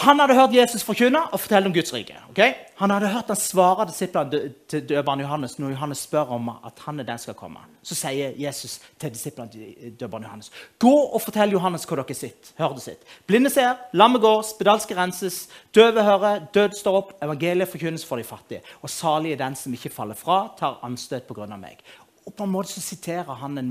Han 0.00 0.20
hadde 0.22 0.34
hørt 0.34 0.54
Jesus 0.56 0.82
forkynne 0.88 1.20
og 1.28 1.40
fortelle 1.40 1.68
om 1.68 1.72
Guds 1.74 1.92
rike. 1.92 2.14
Okay? 2.30 2.54
Han 2.80 2.90
hadde 2.90 3.10
hørt 3.12 3.28
han 3.28 3.36
svare 3.36 3.84
disiplene 3.90 4.40
til 4.70 4.86
døperen 4.88 5.20
Johannes 5.20 5.58
når 5.60 5.74
Johannes 5.74 6.04
spør 6.06 6.32
om 6.32 6.48
at 6.54 6.80
han 6.86 7.00
er 7.02 7.04
den 7.04 7.20
skal 7.20 7.36
komme. 7.36 7.60
Så 7.84 7.98
sier 7.98 8.32
Jesus 8.40 8.78
til 9.00 9.12
disiplene 9.12 9.52
til 9.52 9.92
døperen 10.00 10.24
Johannes 10.24 10.48
gå 10.80 10.92
og 10.92 11.20
fortell 11.20 11.52
Johannes 11.52 11.84
hvor 11.84 12.00
dere 12.00 12.16
sitter. 12.16 12.54
Hør 12.56 12.72
det 12.78 12.86
sitt. 12.86 13.04
Blinde 13.28 13.52
ser, 13.52 13.76
lammet 13.92 14.24
går, 14.24 14.40
spedalske 14.48 14.96
renses, 14.96 15.44
døve 15.76 16.06
hører, 16.08 16.48
død 16.54 16.78
står 16.80 16.98
opp, 17.02 17.12
evangeliet 17.22 17.68
forkynnes 17.68 18.08
for 18.08 18.16
de 18.16 18.24
fattige. 18.24 18.64
Og 18.80 18.90
salig 18.90 19.36
er 19.36 19.44
den 19.44 19.58
som 19.60 19.76
ikke 19.76 19.92
faller 19.92 20.16
fra, 20.16 20.46
tar 20.58 20.80
anstøt 20.88 21.28
pga. 21.28 21.46
meg. 21.56 21.84
Og 22.24 22.32
på 22.34 22.44
en 22.46 22.50
måte 22.54 22.72
så 22.72 22.80
siterer 22.80 23.34
han 23.34 23.56
det 23.56 23.64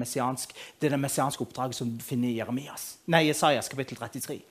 er 0.85 0.89
det 0.89 0.99
messianske 0.99 1.41
oppdraget 1.41 1.75
som 1.75 1.89
du 1.97 2.03
finner 2.03 2.29
i 2.29 2.37
Jeremias, 2.37 2.97
nei, 3.07 3.25
Jesajas 3.31 3.69
kapittel 3.71 3.97
33 3.97 4.41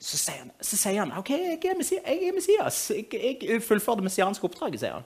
så 0.00 0.16
sier 0.16 0.38
han, 0.38 0.52
så 0.64 0.78
sier 0.80 1.02
han 1.02 1.10
ok, 1.18 1.30
jeg 1.30 1.64
er 1.68 1.76
Messias. 1.76 2.04
Jeg, 2.06 2.28
er 2.28 2.32
Messias. 2.32 2.78
jeg, 3.12 3.36
jeg 3.44 3.62
fullfører 3.62 4.00
det 4.00 4.06
messianske 4.08 4.46
oppdraget. 4.48 4.80
sier 4.80 4.96
Han 4.96 5.04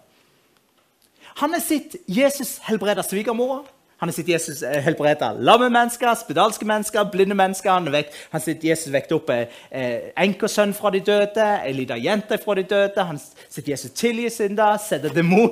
Han 1.43 1.53
har 1.57 1.61
sett 1.61 1.97
Jesus 2.07 2.59
helbrede 2.69 3.03
svigermora. 3.03 3.65
Han 4.05 4.09
har 4.09 4.13
sett 4.13 4.29
Jesus 4.29 4.63
eh, 4.63 4.83
helbrede 4.85 5.31
lamme 5.41 5.71
mennesker, 5.73 6.11
spedalske 6.21 6.67
mennesker, 6.69 7.07
blinde 7.09 7.35
mennesker. 7.35 7.71
Han 7.71 7.87
har 7.89 8.41
sett 8.45 8.65
Jesus 8.65 8.91
vekte 8.93 9.17
opp 9.17 9.31
eh, 9.33 9.47
eh 9.73 10.11
enkesønn 10.21 10.75
fra 10.77 10.91
de 10.93 11.01
døde, 11.01 11.47
ei 11.65 11.73
lita 11.73 11.97
jente 11.97 12.37
fra 12.43 12.53
de 12.59 12.67
døde. 12.69 13.01
Han 13.01 13.17
har 13.17 13.49
sett 13.49 13.71
Jesus 13.73 13.95
tilgi 13.97 14.29
synder, 14.29 14.77
sette 14.77 15.09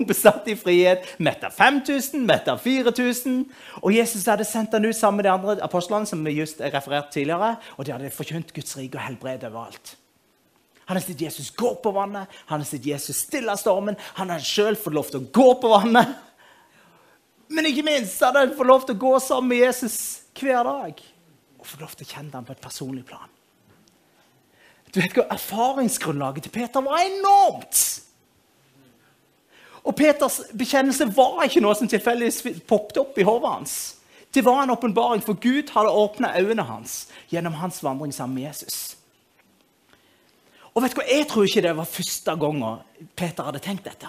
besatt 0.07 0.51
i 0.53 0.55
frihet, 0.55 1.15
mette 1.17 1.49
5000, 1.49 2.27
mette 2.29 2.53
4000. 2.59 3.39
Og 3.81 3.97
Jesus 3.97 4.27
hadde 4.29 4.45
sendt 4.45 4.77
han 4.77 4.85
ut 4.85 4.97
sammen 4.97 5.23
med 5.23 5.25
de 5.25 5.33
andre 5.33 5.57
apostlene 5.65 6.07
som 6.07 6.21
vi 6.23 6.37
just 6.37 6.61
refererte 6.61 7.13
tidligere, 7.13 7.57
og 7.79 7.87
de 7.87 7.93
hadde 7.93 8.11
forkynt 8.11 8.53
Guds 8.53 8.77
rike 8.77 9.01
og 9.01 9.07
helbred 9.07 9.49
overalt. 9.49 9.97
Han 10.85 10.97
har 11.01 11.07
sett 11.07 11.25
Jesus 11.25 11.49
gå 11.57 11.73
på 11.81 11.91
vannet, 11.91 12.29
han 12.47 12.61
har 12.61 12.69
sett 12.69 12.85
Jesus 12.85 13.17
stille 13.17 13.57
stormen. 13.57 13.97
Han 14.21 14.29
har 14.29 14.45
sjøl 14.45 14.77
fått 14.77 14.93
lov 14.93 15.09
til 15.09 15.23
å 15.23 15.31
gå 15.33 15.49
på 15.63 15.73
vannet. 15.73 16.13
Men 17.53 17.69
ikke 17.69 17.85
minst 17.85 18.23
hadde 18.25 18.47
han 18.47 18.55
fått 18.57 18.69
lov 18.69 18.87
til 18.87 18.97
å 18.97 19.03
gå 19.03 19.13
sammen 19.21 19.53
med 19.53 19.61
Jesus 19.67 19.97
hver 20.39 20.65
dag. 20.65 21.03
Og 21.61 21.69
fått 21.69 21.85
lov 21.85 21.97
til 21.97 22.07
å 22.07 22.13
kjenne 22.15 22.35
ham 22.39 22.47
på 22.49 22.55
et 22.55 22.65
personlig 22.65 23.05
plan. 23.09 23.29
Du 24.93 25.01
vet 25.01 25.15
hva, 25.17 25.27
Erfaringsgrunnlaget 25.33 26.47
til 26.47 26.55
Peter 26.55 26.85
var 26.85 27.01
enormt. 27.05 27.83
Og 29.83 29.97
Peters 29.99 30.39
bekjennelse 30.57 31.09
var 31.17 31.43
ikke 31.45 31.63
noe 31.65 31.75
som 31.77 31.91
tilfeldigvis 31.91 32.65
poppet 32.69 33.01
opp 33.03 33.19
i 33.19 33.27
hodet 33.27 33.53
hans. 33.57 33.77
Det 34.33 34.45
var 34.45 34.63
en 34.63 34.73
åpenbaring, 34.73 35.21
for 35.25 35.37
Gud 35.37 35.73
hadde 35.75 35.93
åpna 35.93 36.33
øynene 36.39 36.65
hans 36.65 37.09
gjennom 37.33 37.59
hans 37.61 37.83
vandring 37.85 38.15
sammen 38.15 38.39
med 38.39 38.47
Jesus. 38.47 38.97
Og 40.73 40.85
vet 40.85 40.95
du 40.95 41.01
hva, 41.03 41.09
Jeg 41.09 41.27
tror 41.29 41.45
ikke 41.45 41.65
det 41.67 41.75
var 41.77 41.91
første 41.91 42.37
gangen 42.41 43.11
Peter 43.17 43.45
hadde 43.45 43.61
tenkt 43.61 43.85
dette. 43.85 44.09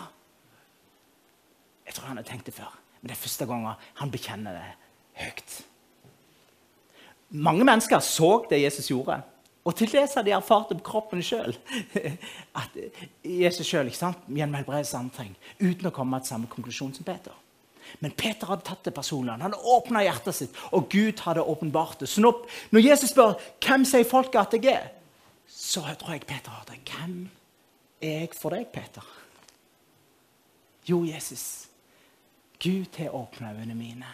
Jeg 1.85 1.95
tror 1.95 2.07
han 2.07 2.17
hadde 2.17 2.29
tenkt 2.29 2.47
det 2.47 2.55
før. 2.55 2.82
Men 3.03 3.11
det 3.11 3.17
er 3.17 3.23
første 3.25 3.45
gangen 3.49 3.85
han 3.99 4.11
bekjenner 4.11 4.55
det 4.55 4.71
høyt. 5.19 5.59
Mange 7.35 7.65
mennesker 7.67 7.99
så 7.99 8.37
det 8.47 8.61
Jesus 8.61 8.87
gjorde. 8.87 9.19
Og 9.67 9.75
til 9.75 9.91
det 9.91 10.05
har 10.15 10.23
de 10.23 10.31
erfart 10.35 10.71
det 10.71 10.77
på 10.79 10.85
kroppen 10.87 11.23
sjøl. 11.23 11.55
At 12.61 12.75
Jesus 13.27 13.67
sjøl 13.67 13.91
gjennom 13.91 14.55
helbredelse 14.55 14.99
antrekk, 14.99 15.35
uten 15.59 15.89
å 15.89 15.93
komme 15.95 16.19
til 16.21 16.33
samme 16.33 16.51
konklusjon 16.51 16.93
som 16.95 17.07
Peter. 17.07 17.35
Men 17.99 18.15
Peter 18.15 18.47
hadde 18.47 18.63
tatt 18.67 18.87
det 18.87 18.93
personlig. 18.95 19.35
Han 19.35 19.45
hadde 19.49 19.59
åpna 19.75 20.03
hjertet 20.05 20.37
sitt, 20.37 20.61
og 20.71 20.87
Gud 20.91 21.19
hadde 21.25 21.43
åpenbart 21.43 21.99
det. 21.99 22.09
Så 22.09 22.23
når, 22.23 22.45
når 22.71 22.87
Jesus 22.87 23.11
spør 23.11 23.35
hvem 23.63 23.83
sier 23.87 24.07
folket 24.07 24.39
at 24.39 24.55
jeg 24.55 24.77
er, 24.77 24.87
så 25.51 25.83
tror 25.99 26.15
jeg 26.15 26.25
Peter 26.27 26.55
hørte 26.55 26.79
hvem 26.79 27.19
er 28.03 28.23
jeg 28.23 28.33
for 28.39 28.55
deg, 28.55 28.71
Peter? 28.71 29.03
Jo, 30.87 31.03
Jesus. 31.07 31.72
Gud 32.63 32.97
har 32.97 33.15
åpna 33.15 33.51
øynene 33.51 33.75
mine. 33.75 34.09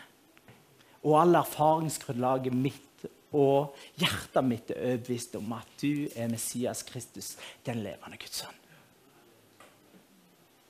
Og 1.04 1.22
all 1.22 1.38
erfaringsgrunnlaget 1.40 2.54
mitt 2.54 2.86
og 3.30 3.76
hjertet 4.02 4.46
mitt 4.46 4.72
er 4.74 4.96
overbevist 4.96 5.36
om 5.38 5.52
at 5.54 5.68
du 5.82 6.08
er 6.16 6.32
Messias 6.32 6.82
Kristus, 6.84 7.36
den 7.66 7.84
levende 7.86 8.18
Guds 8.18 8.42
sønn. 8.42 8.58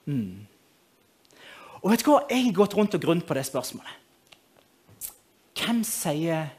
Mm. 0.10 0.48
Og 1.80 1.92
vet 1.92 2.04
du 2.04 2.10
hva? 2.12 2.24
Jeg 2.28 2.50
har 2.50 2.58
gått 2.58 2.76
rundt 2.76 2.98
og 2.98 3.04
grunnet 3.04 3.28
på 3.28 3.38
det 3.38 3.46
spørsmålet. 3.48 3.96
Hvem 5.60 5.84
sier 5.88 6.50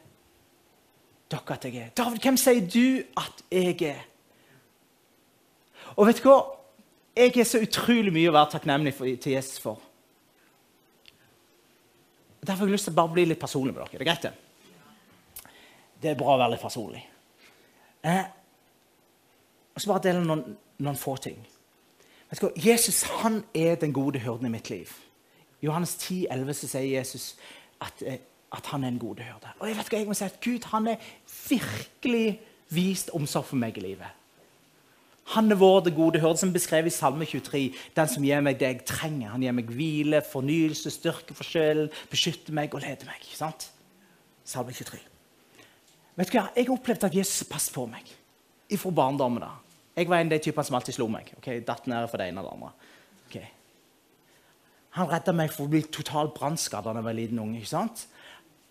dere 1.31 1.53
at 1.55 1.67
jeg 1.67 1.77
er? 1.77 1.93
David, 1.97 2.23
hvem 2.23 2.39
sier 2.39 2.65
du 2.65 3.03
at 3.19 3.45
jeg 3.51 3.77
er? 3.91 4.01
Og 5.97 6.07
vet 6.07 6.21
du 6.21 6.29
hva? 6.29 6.39
Jeg 7.15 7.35
er 7.37 7.45
så 7.45 7.59
utrolig 7.61 8.13
mye 8.15 8.31
å 8.31 8.33
være 8.33 8.53
takknemlig 8.55 8.93
for, 8.95 9.09
til 9.21 9.35
Jesus 9.35 9.59
for. 9.61 9.90
Derfor 12.41 12.63
har 12.65 12.71
jeg 12.71 12.77
lyst 12.77 12.89
til 12.89 12.95
å 12.95 12.99
bare 13.01 13.13
bli 13.13 13.25
litt 13.29 13.41
personlig 13.41 13.75
med 13.75 13.83
dere. 13.83 13.91
Det 13.91 14.01
er 14.01 14.09
greit, 14.09 14.25
det? 14.25 15.49
Det 16.01 16.11
er 16.11 16.17
bra 16.17 16.33
å 16.33 16.39
være 16.41 16.55
litt 16.55 16.63
personlig. 16.63 17.01
Eh, 18.01 18.23
og 19.75 19.81
så 19.81 19.91
bare 19.91 20.03
dele 20.07 20.23
noen, 20.25 20.55
noen 20.81 20.97
få 20.97 21.15
ting. 21.21 21.37
Vet 22.31 22.41
du? 22.41 22.49
Jesus 22.63 23.03
han 23.21 23.43
er 23.53 23.75
den 23.77 23.93
gode 23.93 24.19
hyrden 24.23 24.49
i 24.49 24.53
mitt 24.53 24.71
liv. 24.71 24.89
I 25.61 25.67
Johannes 25.67 25.93
10, 25.99 26.25
11 26.31 26.57
så 26.57 26.71
sier 26.71 26.87
Jesus 26.95 27.27
at, 27.81 28.01
eh, 28.01 28.23
at 28.51 28.71
han 28.73 28.83
er 28.83 28.95
en 28.95 29.01
gode 29.01 29.27
hyrde. 29.27 29.53
Og 29.59 29.67
jeg 29.69 29.77
vet 29.77 29.91
hva 29.93 30.01
jeg 30.01 30.09
må 30.09 30.17
si 30.17 30.25
at 30.25 30.41
Gud 30.41 30.65
han 30.71 30.89
er 30.95 31.11
virkelig 31.27 32.39
vist 32.73 33.13
omsorg 33.13 33.51
for 33.51 33.61
meg 33.61 33.77
i 33.77 33.85
livet. 33.85 34.20
Han 35.31 35.51
er 35.51 35.59
vår 35.59 35.85
det 35.85 35.93
gode 35.95 36.19
hyrde, 36.19 36.39
som 36.41 36.51
beskrevet 36.51 36.91
i 36.91 36.95
Salme 36.95 37.25
23. 37.27 37.61
Den 37.95 38.09
som 38.11 38.23
gir 38.25 38.41
meg 38.43 38.57
det 38.59 38.67
jeg 38.67 38.85
trenger. 38.89 39.31
Han 39.31 39.43
gir 39.45 39.55
meg 39.55 39.69
hvile, 39.71 40.19
fornyelse, 40.27 40.91
styrke 40.91 41.35
for 41.37 41.47
sjelen, 41.47 41.87
beskytter 42.11 42.55
meg 42.55 42.73
og 42.75 42.83
leder 42.83 43.07
meg. 43.07 43.23
sant? 43.37 43.69
Salme 44.43 44.75
23. 44.75 44.99
Vet 46.19 46.31
du 46.31 46.35
hva? 46.35 46.49
Jeg 46.55 46.67
har 46.67 46.75
opplevd 46.75 47.07
at 47.07 47.15
Jesus 47.15 47.47
passer 47.47 47.73
på 47.75 47.87
meg 47.87 48.11
fra 48.79 48.91
barndommen. 48.91 49.43
da. 49.43 49.51
Jeg 49.95 50.07
var 50.09 50.19
en 50.19 50.27
av 50.31 50.37
de 50.37 50.39
typene 50.39 50.65
som 50.65 50.75
alltid 50.75 50.95
slo 50.95 51.07
meg. 51.07 51.31
ok, 51.37 51.47
Datt 51.67 51.87
ned 51.87 52.09
for 52.09 52.17
det 52.17 52.27
ene 52.27 52.41
og 52.41 52.47
det 52.47 52.53
andre. 52.53 52.71
Okay. 53.27 53.47
Han 54.91 55.07
redda 55.07 55.33
meg 55.35 55.51
for 55.51 55.65
å 55.65 55.71
bli 55.71 55.81
totalt 55.83 56.33
brannskadd 56.35 56.83
da 56.83 56.93
jeg 56.95 57.03
var 57.03 57.15
liten 57.15 57.39
unge. 57.39 57.59
ikke 57.59 57.67
sant? 57.71 58.07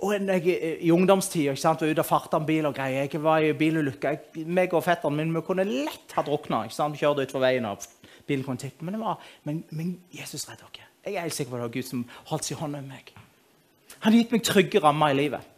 Og 0.00 0.14
jeg, 0.14 0.58
I 0.80 0.90
ungdomstida 0.90 1.52
var 1.52 1.82
jeg 1.82 1.92
ute 1.92 2.00
og 2.00 2.08
farta 2.08 2.38
en 2.40 2.46
bil 2.48 2.66
og 2.66 2.74
greier. 2.74 3.04
Jeg 3.04 3.22
var 3.22 3.44
i 3.44 3.52
bilulykke. 3.52 4.18
meg 4.46 4.72
og 4.74 4.84
fetteren 4.84 5.16
min 5.16 5.34
vi 5.34 5.42
kunne 5.44 5.64
lett 5.64 6.14
ha 6.16 6.22
drukna. 6.24 6.62
Vi 6.64 7.02
kjørte 7.02 7.26
utfor 7.26 7.44
veien 7.44 7.68
og 7.68 7.84
bilen 8.26 8.44
kunne 8.44 8.58
tippe. 8.58 8.84
Men, 8.84 9.02
men, 9.44 9.64
men 9.70 9.98
Jesus 10.12 10.48
redda 10.48 10.64
oss. 10.64 10.86
Jeg 11.04 11.14
er 11.16 11.24
helt 11.24 11.34
sikker 11.34 11.50
på 11.50 11.56
det 11.56 11.62
var 11.62 11.72
Gud 11.72 11.88
som 11.88 12.04
holdt 12.28 12.44
sin 12.44 12.56
hånd 12.60 12.76
over 12.76 12.88
meg. 12.88 13.12
Han 14.00 14.12
har 14.12 14.18
gitt 14.18 14.32
meg 14.32 14.44
trygge 14.44 14.80
rammer 14.80 15.12
i 15.12 15.16
livet. 15.16 15.48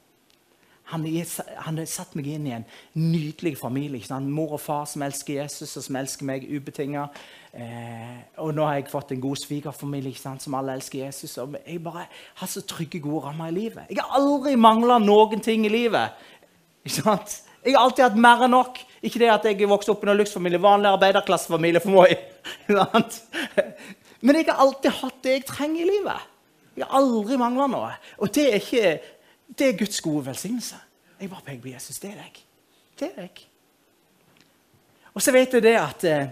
Han 0.93 1.07
har 1.07 1.87
satt 1.89 2.17
meg 2.19 2.27
inn 2.29 2.47
i 2.47 2.55
en 2.57 2.67
nydelig 2.99 3.55
familie. 3.59 4.19
Mor 4.27 4.59
og 4.59 4.61
far 4.61 4.85
som 4.91 5.03
elsker 5.07 5.39
Jesus, 5.41 5.77
og 5.79 5.87
som 5.87 5.97
elsker 5.97 6.29
meg 6.29 6.45
ubetinga. 6.51 7.07
Eh, 7.53 8.19
og 8.41 8.55
nå 8.57 8.65
har 8.65 8.79
jeg 8.79 8.89
fått 8.89 9.13
en 9.13 9.21
god 9.21 9.37
svigerfamilie 9.37 10.17
som 10.41 10.55
alle 10.57 10.77
elsker 10.79 11.05
Jesus. 11.05 11.37
Og 11.43 11.57
jeg 11.61 11.83
bare 11.85 12.07
har 12.41 12.51
så 12.51 12.63
trygge, 12.65 13.01
gode 13.01 13.27
rammer 13.27 13.53
i 13.53 13.57
livet. 13.57 13.91
Jeg 13.91 14.01
har 14.01 14.19
aldri 14.19 14.57
mangla 14.57 14.99
noen 15.03 15.41
ting 15.45 15.67
i 15.69 15.73
livet. 15.73 16.17
Ikke 16.83 17.03
sant? 17.03 17.39
Jeg 17.63 17.77
har 17.77 17.85
alltid 17.85 18.09
hatt 18.09 18.19
mer 18.19 18.47
enn 18.47 18.55
nok. 18.57 18.81
Ikke 19.05 19.21
det 19.23 19.31
at 19.31 19.45
jeg 19.47 19.69
vokste 19.71 19.93
opp 19.93 20.05
i 20.05 20.11
en 20.11 20.19
lyksfamilie, 20.19 20.63
vanlig 20.63 20.91
arbeiderklassefamilie 20.97 21.83
for 21.85 22.01
meg. 22.01 22.19
Men 24.23 24.39
jeg 24.39 24.49
har 24.49 24.63
alltid 24.63 24.99
hatt 25.03 25.21
det 25.23 25.37
jeg 25.37 25.49
trenger 25.51 25.85
i 25.85 25.91
livet. 25.91 26.29
Jeg 26.79 26.87
har 26.89 26.97
aldri 27.03 27.37
mangla 27.39 27.69
noe. 27.71 27.93
Og 28.19 28.33
det 28.35 28.49
er 28.49 28.59
ikke 28.63 28.93
det 29.53 29.69
er 29.69 29.79
Guds 29.79 30.01
gode 30.01 30.27
velsignelse. 30.27 30.77
Jeg 31.21 31.31
bare 31.31 31.45
peker 31.45 31.63
på 31.63 31.73
Jesus. 31.75 31.99
Det 31.99 32.11
er 32.11 32.23
deg. 32.23 32.39
Det 32.99 33.09
er 33.11 33.27
deg. 33.27 33.43
Og 35.13 35.23
så 35.23 35.35
vet 35.35 35.53
jeg 35.53 35.63
det 35.63 35.75
at 35.77 36.07
eh, 36.09 36.31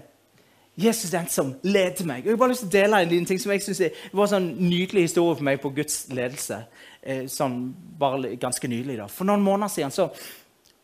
Jesus 0.79 1.11
den 1.11 1.27
som 1.29 1.55
leder 1.63 2.07
meg. 2.09 2.25
Jeg 2.25 2.35
har 2.35 2.41
bare 2.41 2.53
lyst 2.53 2.63
til 2.65 2.71
å 2.71 2.77
dele 2.77 3.01
en 3.03 3.11
liten 3.11 3.27
ting 3.29 3.41
som 3.43 3.53
jeg 3.53 3.65
synes 3.65 3.81
var 4.13 4.27
en 4.27 4.33
sånn 4.35 4.49
nydelig 4.63 5.09
historie 5.09 5.37
for 5.37 5.47
meg 5.49 5.61
på 5.63 5.73
Guds 5.77 6.05
ledelse. 6.15 6.63
Eh, 7.03 7.27
sånn 7.33 7.59
bare 8.01 8.35
ganske 8.41 8.71
nydelig 8.71 9.01
da. 9.01 9.09
For 9.11 9.29
noen 9.29 9.45
måneder 9.45 9.73
siden 9.75 9.95
så, 9.95 10.09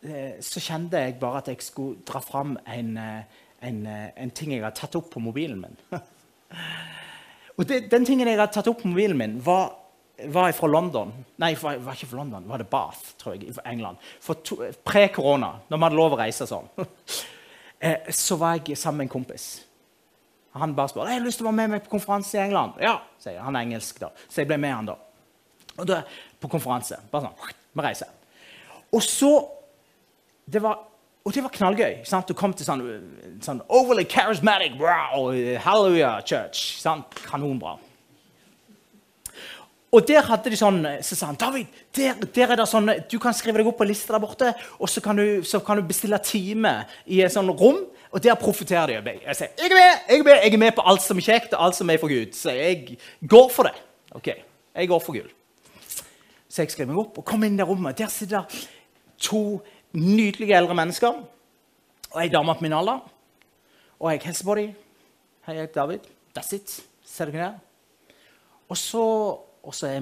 eh, 0.02 0.36
så 0.40 0.60
kjente 0.60 1.00
jeg 1.00 1.18
bare 1.20 1.38
at 1.42 1.48
jeg 1.52 1.62
skulle 1.64 2.02
dra 2.04 2.20
fram 2.20 2.58
en, 2.66 2.96
eh, 2.96 3.40
en, 3.62 3.86
en 3.86 4.30
ting 4.30 4.52
jeg 4.52 4.64
har 4.64 4.74
tatt 4.76 4.96
opp 4.96 5.10
på 5.14 5.22
mobilen 5.22 5.60
min. 5.60 5.76
Og 7.56 7.64
det, 7.64 7.90
Den 7.90 8.04
tingen 8.04 8.28
jeg 8.28 8.38
har 8.38 8.52
tatt 8.52 8.68
opp 8.68 8.82
på 8.82 8.92
mobilen 8.92 9.18
min, 9.18 9.40
var 9.44 9.72
var 10.32 10.46
jeg 10.48 10.56
fra 10.56 10.68
London. 10.68 11.10
Nei, 11.36 11.54
var, 11.60 11.76
var, 11.84 11.92
ikke 11.92 12.08
fra 12.08 12.22
London, 12.22 12.48
var 12.48 12.62
det 12.62 12.70
Bath, 12.72 13.14
tror 13.20 13.34
jeg, 13.34 13.50
i 13.50 13.68
England. 13.68 13.98
Pre-korona, 14.84 15.50
når 15.68 15.76
man 15.76 15.90
hadde 15.90 15.98
lov 15.98 16.16
å 16.16 16.20
reise 16.20 16.46
sånn, 16.48 16.70
så 18.24 18.38
var 18.40 18.56
jeg 18.56 18.78
sammen 18.80 19.04
med 19.04 19.10
en 19.10 19.12
kompis. 19.12 19.65
Han 20.56 20.74
bare 20.76 20.88
spør 20.92 21.08
jeg 21.10 21.18
har 21.20 21.24
lyst 21.26 21.38
til 21.40 21.46
å 21.46 21.50
være 21.50 21.56
med 21.60 21.70
meg 21.76 21.84
på 21.84 21.92
konferanse 21.96 22.36
i 22.38 22.42
England. 22.46 22.78
Ja, 22.80 22.94
sier. 23.22 23.40
Han 23.44 23.56
er 23.56 23.66
engelsk, 23.66 23.98
da. 24.00 24.08
Så 24.28 24.40
jeg 24.42 24.48
ble 24.50 24.56
med 24.62 24.72
han 24.72 24.86
da. 24.88 24.96
Og 25.76 25.86
da, 25.88 26.02
På 26.40 26.48
konferanse. 26.52 26.98
Bare 27.12 27.28
sånn, 27.28 27.54
vi 27.76 27.84
reiser. 27.84 28.12
Og 28.94 29.02
så 29.04 29.32
det 30.46 30.62
var, 30.62 30.78
Og 31.26 31.32
det 31.34 31.42
var 31.42 31.50
knallgøy. 31.50 32.04
sant? 32.06 32.28
Du 32.28 32.34
kom 32.38 32.52
til 32.54 32.64
sånn, 32.64 32.84
sånn 33.42 33.60
overly 33.68 34.04
charismatic, 34.06 34.76
wow, 34.78 35.32
hallelujah 35.58 36.20
church. 36.22 36.76
sant? 36.78 37.16
Kanonbra. 37.26 37.72
Og 39.96 40.04
der 40.06 40.22
hadde 40.26 40.50
de 40.52 40.58
sånn, 40.58 40.80
så 41.02 41.16
sa 41.16 41.28
han 41.30 41.38
David, 41.40 41.66
der, 41.96 42.14
der 42.34 42.52
er 42.52 42.60
det 42.60 42.66
sånn, 42.68 42.90
du 43.10 43.16
kan 43.22 43.34
skrive 43.34 43.58
deg 43.62 43.68
opp 43.70 43.78
på 43.80 43.86
lista 43.88 44.14
der 44.14 44.22
borte, 44.22 44.52
og 44.78 44.90
så 44.92 45.00
kan 45.02 45.16
du, 45.18 45.42
så 45.46 45.60
kan 45.64 45.78
du 45.80 45.86
bestille 45.88 46.18
time 46.22 46.72
i 47.06 47.22
et 47.24 47.32
sånt 47.32 47.50
rom. 47.58 47.78
Og 48.16 48.22
der 48.24 48.34
profeterer 48.40 48.86
de. 49.04 49.18
Jeg 49.26 49.36
sier 49.36 49.50
jeg 49.60 49.68
er 49.68 49.74
med 49.76 49.82
jeg 50.08 50.20
er 50.20 50.22
med, 50.24 50.38
jeg 50.40 50.52
er 50.54 50.60
med 50.62 50.72
på 50.72 50.84
alt 50.88 51.02
som 51.04 51.18
er 51.20 51.24
kjekt, 51.26 51.52
og 51.52 51.66
alt 51.66 51.76
som 51.76 51.90
er 51.92 51.98
for 52.00 52.08
Gud. 52.08 52.32
Så 52.32 52.54
jeg 52.56 52.96
går 53.28 53.50
for 53.52 53.68
det. 53.68 53.74
Ok, 54.16 54.30
jeg 54.72 54.88
går 54.88 55.02
for 55.04 55.18
Gud. 55.18 55.28
Så 56.48 56.62
jeg 56.62 56.72
skriver 56.72 56.94
meg 56.94 57.02
opp 57.02 57.18
og 57.20 57.26
kommer 57.28 57.50
inn 57.50 57.60
i 57.60 57.66
rommet. 57.66 57.98
Der 57.98 58.08
sitter 58.08 58.48
to 59.20 59.60
nydelige 59.92 60.56
eldre 60.56 60.76
mennesker 60.78 61.12
og 61.12 62.22
ei 62.22 62.32
dame 62.32 62.54
på 62.56 62.64
min 62.64 62.76
alder. 62.78 63.02
Og 64.00 64.08
jeg 64.14 64.22
hilser 64.24 64.48
på 64.48 64.56
dem. 64.62 64.72
Hei, 65.44 65.58
jeg 65.58 65.66
heter 65.66 65.80
David. 65.82 66.08
That's 66.38 66.54
it. 66.56 66.72
Ser 67.04 67.28
dere 67.34 67.50
ned? 67.50 68.16
Og 68.72 68.80
så 68.80 69.04
og 69.66 69.74
så 69.74 69.88
er, 69.90 70.00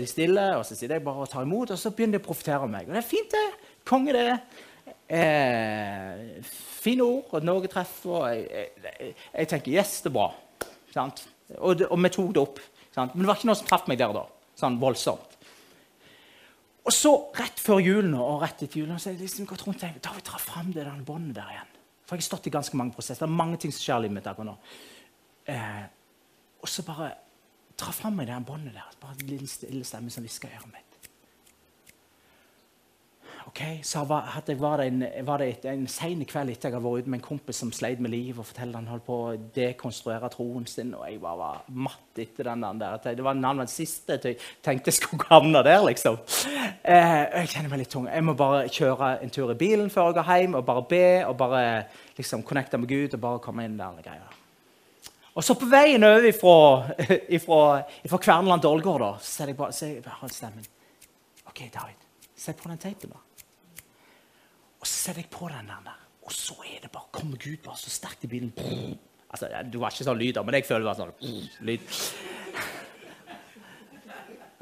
de 0.00 0.06
stille, 0.08 0.44
og 0.56 0.64
så 0.66 0.74
sitter 0.74 0.96
jeg 0.96 1.04
bare 1.04 1.26
og 1.26 1.28
tar 1.28 1.44
imot, 1.44 1.70
og 1.70 1.78
så 1.78 1.90
begynner 1.92 2.16
de 2.16 2.22
å 2.22 2.26
profitere 2.26 2.64
om 2.64 2.70
meg. 2.72 2.86
Og 2.88 2.94
det 2.96 3.02
er 3.02 3.04
fint, 3.04 3.34
det. 3.34 3.72
Konge, 3.84 4.14
det. 4.16 4.38
Eh, 5.08 6.42
fine 6.46 7.04
ord, 7.04 7.34
og 7.36 7.46
noe 7.46 7.70
treffer. 7.70 8.14
Og 8.14 8.28
jeg, 8.30 8.70
jeg, 8.84 9.14
jeg, 9.32 9.50
tenker 9.50 9.74
yes, 9.74 9.98
det 10.04 10.12
er 10.12 10.16
bra. 10.16 10.28
Og, 11.58 11.78
det, 11.78 11.88
og, 11.88 11.98
vi 11.98 12.12
tok 12.12 12.32
det 12.36 12.42
opp. 12.42 12.62
Sant? 12.92 13.14
Men 13.14 13.24
det 13.24 13.32
var 13.32 13.40
ikke 13.40 13.50
noe 13.50 13.60
som 13.60 13.68
traff 13.68 13.88
meg 13.90 14.00
der 14.00 14.14
da. 14.16 14.26
Sånn 14.58 14.78
voldsomt. 14.80 15.38
Og 16.82 16.94
så, 16.94 17.12
rett 17.38 17.60
før 17.62 17.78
julen 17.82 18.14
og 18.18 18.40
rett 18.42 18.64
etter 18.64 18.82
julen, 18.82 18.98
så 18.98 19.12
jeg 19.12 19.20
liksom 19.20 19.46
gått 19.46 19.62
rundt 19.66 19.78
og 19.78 19.84
tenkt, 19.84 20.02
da 20.02 20.10
vil 20.14 20.18
jeg 20.18 20.30
ta 20.32 20.40
fram 20.42 20.72
det 20.74 20.82
der 20.82 21.04
båndet 21.06 21.36
der 21.38 21.52
igjen. 21.54 21.68
For 22.02 22.18
jeg 22.18 22.24
har 22.24 22.26
stått 22.26 22.48
i 22.50 22.54
ganske 22.54 22.78
mange 22.78 22.96
prosesser. 22.96 23.22
Det 23.22 23.30
er 23.30 23.38
mange 23.38 23.60
ting 23.62 23.74
som 23.74 23.84
skjer 23.84 24.00
i 24.00 24.04
livet 24.06 24.16
mitt 24.18 24.26
akkurat 24.26 24.50
nå. 24.50 24.56
Eh, 25.52 25.84
og 26.62 26.70
så 26.70 26.86
bare 26.86 27.12
Dra 27.82 27.90
fram 27.90 28.18
meg 28.20 28.28
det 28.28 28.36
båndet 28.46 28.74
der. 28.76 28.90
Bare 29.00 29.16
en 29.16 29.30
liten 29.30 29.48
stille 29.48 29.84
stemme 29.88 30.10
som 30.12 30.22
hvisker 30.22 30.50
i 30.50 30.58
øret 30.58 30.74
mitt. 30.74 30.91
Ok, 33.52 33.84
så 33.84 34.00
var, 34.08 34.20
hadde, 34.32 34.54
var 34.56 34.80
det, 34.80 34.84
en, 34.86 35.02
var 35.26 35.42
det 35.42 35.46
et, 35.50 35.64
en 35.68 35.82
sen 35.90 36.22
kveld 36.24 36.54
etter 36.54 36.70
jeg 36.70 36.72
hadde 36.78 36.86
vært 36.86 37.02
ute 37.04 37.10
med 37.12 37.18
en 37.18 37.24
kompis 37.26 37.58
som 37.60 37.72
sleit 37.76 37.98
med 38.00 38.08
livet 38.14 38.38
og 38.40 38.46
fortalte 38.48 38.78
han 38.78 38.86
holdt 38.88 39.02
på 39.04 39.16
å 39.26 39.34
dekonstruere 39.52 40.30
troen 40.32 40.64
sin, 40.64 40.94
og 40.96 41.02
jeg 41.04 41.18
bare 41.20 41.36
var 41.36 41.58
matt 41.68 42.20
etter 42.22 42.48
den 42.48 42.62
der. 42.80 42.96
Det 43.04 43.26
var 43.26 43.36
den 43.36 43.68
siste 43.68 44.16
jeg 44.16 44.38
tenkte 44.64 44.88
jeg 44.88 44.96
skulle 44.96 45.26
havne 45.28 45.60
der, 45.66 45.84
liksom. 45.84 46.16
Eh, 46.48 47.18
jeg 47.42 47.50
kjenner 47.52 47.74
meg 47.74 47.82
litt 47.82 47.92
tung. 47.92 48.06
Jeg 48.08 48.24
må 48.24 48.32
bare 48.40 48.62
kjøre 48.72 49.10
en 49.20 49.34
tur 49.34 49.52
i 49.52 49.56
bilen 49.60 49.92
før 49.92 50.08
jeg 50.08 50.16
går 50.16 50.30
hjem 50.30 50.56
og 50.56 50.64
bare 50.70 50.84
be 50.88 51.02
og 51.26 51.36
bare 51.42 51.64
liksom 52.16 52.46
connecte 52.48 52.80
med 52.80 52.88
Gud 52.88 53.18
og 53.18 53.24
bare 53.26 53.42
komme 53.44 53.66
inn 53.68 53.76
der. 53.76 53.92
og 53.92 54.06
greier. 54.06 54.38
Og 55.34 55.44
så 55.44 55.58
på 55.60 55.68
veien 55.68 56.08
over 56.08 56.32
fra 56.40 58.22
Kverneland 58.24 58.64
til 58.64 58.72
Ålgård 58.72 59.04
så 59.20 59.28
ser 59.28 59.52
jeg 59.52 59.60
bare, 59.60 59.76
så 59.76 59.90
jeg 59.92 60.00
bare 60.08 60.32
stemmen. 60.32 60.64
OK, 61.52 61.66
David, 61.68 62.08
se 62.32 62.56
på 62.56 62.72
den 62.72 62.80
teipen, 62.80 63.12
da. 63.12 63.20
Og 64.82 64.88
så 64.90 64.98
setter 64.98 65.22
jeg 65.22 65.30
på 65.30 65.48
den 65.48 65.68
der, 65.70 65.98
og 66.26 66.32
så 66.34 66.56
er 66.66 66.80
det 66.82 66.90
bare, 66.90 67.06
kommer 67.14 67.38
Gud 67.38 67.60
bare 67.64 67.78
så 67.78 67.90
sterkt 67.90 68.24
i 68.26 68.30
bilen. 68.30 68.52
Altså, 69.30 69.48
Du 69.72 69.78
var 69.78 69.94
ikke 69.94 70.06
sånn 70.08 70.18
lyd, 70.18 70.40
men 70.42 70.58
jeg 70.58 70.66
føler 70.66 70.82
det 70.82 70.90
var 70.90 70.98
sånn 70.98 71.66
lyd. 71.68 71.84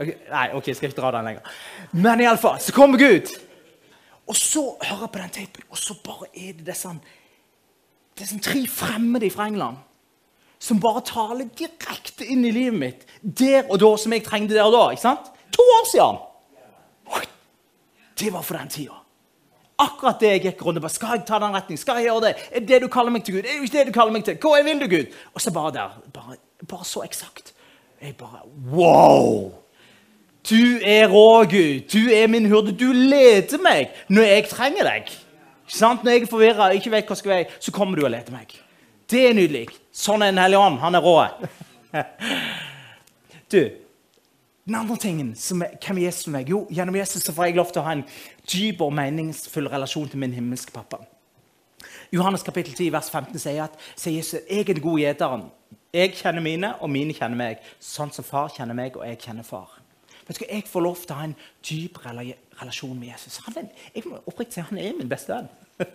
Okay, 0.00 0.16
nei, 0.30 0.44
ok, 0.56 0.68
skal 0.76 0.88
ikke 0.90 1.00
dra 1.00 1.10
den 1.16 1.26
lenger. 1.28 1.56
Men 1.92 2.20
iallfall, 2.24 2.60
så 2.60 2.72
kommer 2.76 3.00
Gud. 3.00 3.32
Og 4.28 4.36
så 4.36 4.62
hører 4.84 5.06
jeg 5.06 5.12
på 5.16 5.22
den 5.24 5.34
tapen, 5.34 5.66
og 5.72 5.80
så 5.80 5.96
bare 6.04 6.28
er 6.32 6.54
det 6.60 6.68
disse, 6.68 6.92
disse 8.20 8.38
tre 8.44 8.62
fremmede 8.68 9.32
fra 9.32 9.48
England 9.50 9.80
som 10.60 10.80
bare 10.80 11.00
taler 11.08 11.48
direkte 11.56 12.26
inn 12.28 12.44
i 12.44 12.52
livet 12.52 12.76
mitt 12.76 13.06
der 13.22 13.64
og 13.72 13.78
da, 13.80 13.94
som 13.96 14.12
jeg 14.12 14.26
trengte 14.26 14.52
der 14.52 14.68
og 14.68 14.74
da. 14.76 14.82
ikke 14.92 15.06
sant? 15.06 15.30
To 15.56 15.64
år 15.80 15.86
siden! 15.88 16.26
Det 18.20 18.28
var 18.34 18.44
for 18.44 18.60
den 18.60 18.68
tida. 18.68 18.99
Akkurat 19.80 20.20
det 20.20 20.30
jeg 20.34 20.42
gikk 20.44 20.64
rundt 20.66 20.82
på. 20.84 20.90
Skal 20.92 21.16
jeg 21.16 21.24
ta 21.28 21.38
den 21.40 21.54
retningen? 21.56 21.80
Skal 21.80 22.00
jeg 22.00 22.10
gjøre 22.10 22.26
det? 22.28 22.34
Er 22.52 22.66
det 22.68 22.82
du 22.82 22.88
kaller 22.92 23.14
meg 23.14 23.24
til, 23.24 23.38
Gud? 23.38 23.46
Er 23.46 23.48
det 23.56 23.68
ikke 23.68 23.78
det 23.78 23.86
du 23.88 23.96
kaller 23.96 24.12
meg 24.12 24.26
til? 24.26 24.36
Hva 24.42 24.60
vil 24.66 24.82
du, 24.82 24.86
Gud? 24.92 25.16
Og 25.34 25.40
så 25.40 25.52
bare 25.54 25.72
der. 25.76 25.96
Bare, 26.14 26.36
bare 26.68 26.84
så 26.84 27.04
eksakt. 27.06 27.54
Jeg 28.02 28.16
bare 28.20 28.44
Wow! 28.72 29.52
Du 30.50 30.78
er 30.84 31.08
rå, 31.08 31.44
Gud. 31.44 31.80
Du 31.92 32.10
er 32.12 32.26
min 32.32 32.48
hurde. 32.48 32.72
Du 32.72 32.92
leder 32.92 33.60
meg 33.62 33.92
når 34.08 34.28
jeg 34.28 34.48
trenger 34.52 34.88
deg. 34.88 35.12
Ikke 35.66 35.76
sant? 35.76 36.04
Når 36.04 36.16
jeg 36.16 36.22
er 36.22 36.30
forvirra 36.30 36.70
og 36.70 36.80
ikke 36.80 36.92
vet 36.94 37.06
hva 37.08 37.16
jeg 37.16 37.22
skal 37.22 37.34
være, 37.34 37.60
så 37.60 37.72
kommer 37.76 38.00
du 38.00 38.06
og 38.08 38.12
leder 38.12 38.32
meg. 38.34 38.56
Det 39.10 39.26
er 39.28 39.36
nydelig. 39.36 39.66
Sånn 39.92 40.22
er 40.22 40.32
Den 40.32 40.40
hellige 40.42 40.64
ånd. 40.64 40.80
Han 40.84 40.98
er 40.98 41.04
rå. 41.04 41.16
Du, 43.50 43.64
den 44.70 44.78
andre 44.78 44.96
tingen, 44.96 45.30
som 45.34 45.62
er, 45.62 45.72
hvem 45.82 45.98
er 45.98 46.04
Jesus 46.04 46.28
meg? 46.30 46.50
Jo, 46.50 46.60
Gjennom 46.70 46.94
Jesus 46.94 47.24
så 47.26 47.32
får 47.34 47.48
jeg 47.48 47.56
lov 47.58 47.72
til 47.72 47.82
å 47.82 47.86
ha 47.88 47.96
en 47.96 48.04
dyp 48.52 48.84
og 48.86 48.92
meningsfull 48.94 49.66
relasjon 49.72 50.06
til 50.12 50.22
min 50.22 50.36
himmelske 50.36 50.70
pappa. 50.70 51.00
Johannes 52.14 52.44
kapittel 52.46 52.76
10, 52.76 52.92
vers 52.94 53.10
15 53.10 53.42
sier 53.42 53.64
at 53.64 53.74
sier 53.98 54.20
Jesus, 54.20 54.44
jeg 54.46 54.62
er 54.62 54.70
den 54.70 54.84
gode 54.84 55.02
gjeteren. 55.02 55.48
Jeg 55.90 56.14
kjenner 56.20 56.44
mine, 56.44 56.70
og 56.78 56.92
mine 56.94 57.16
kjenner 57.16 57.38
meg. 57.40 57.66
Sånn 57.82 58.14
som 58.14 58.26
far 58.26 58.54
kjenner 58.54 58.78
meg, 58.78 58.94
og 58.94 59.02
jeg 59.08 59.18
kjenner 59.24 59.46
far. 59.46 59.74
Vet 60.28 60.38
du, 60.38 60.46
Jeg 60.46 60.68
får 60.70 60.86
lov 60.86 61.02
til 61.02 61.16
å 61.16 61.18
ha 61.18 61.26
en 61.26 61.36
dyp 61.66 61.98
relasjon 62.06 62.94
med 62.94 63.10
Jesus. 63.10 63.40
Han 63.48 63.58
er, 63.58 63.70
jeg 63.94 64.06
må 64.06 64.22
oppriktig 64.22 64.60
si 64.60 64.66
han 64.70 64.78
er 64.78 64.94
min 64.94 65.10
beste 65.10 65.34
venn. 65.34 65.50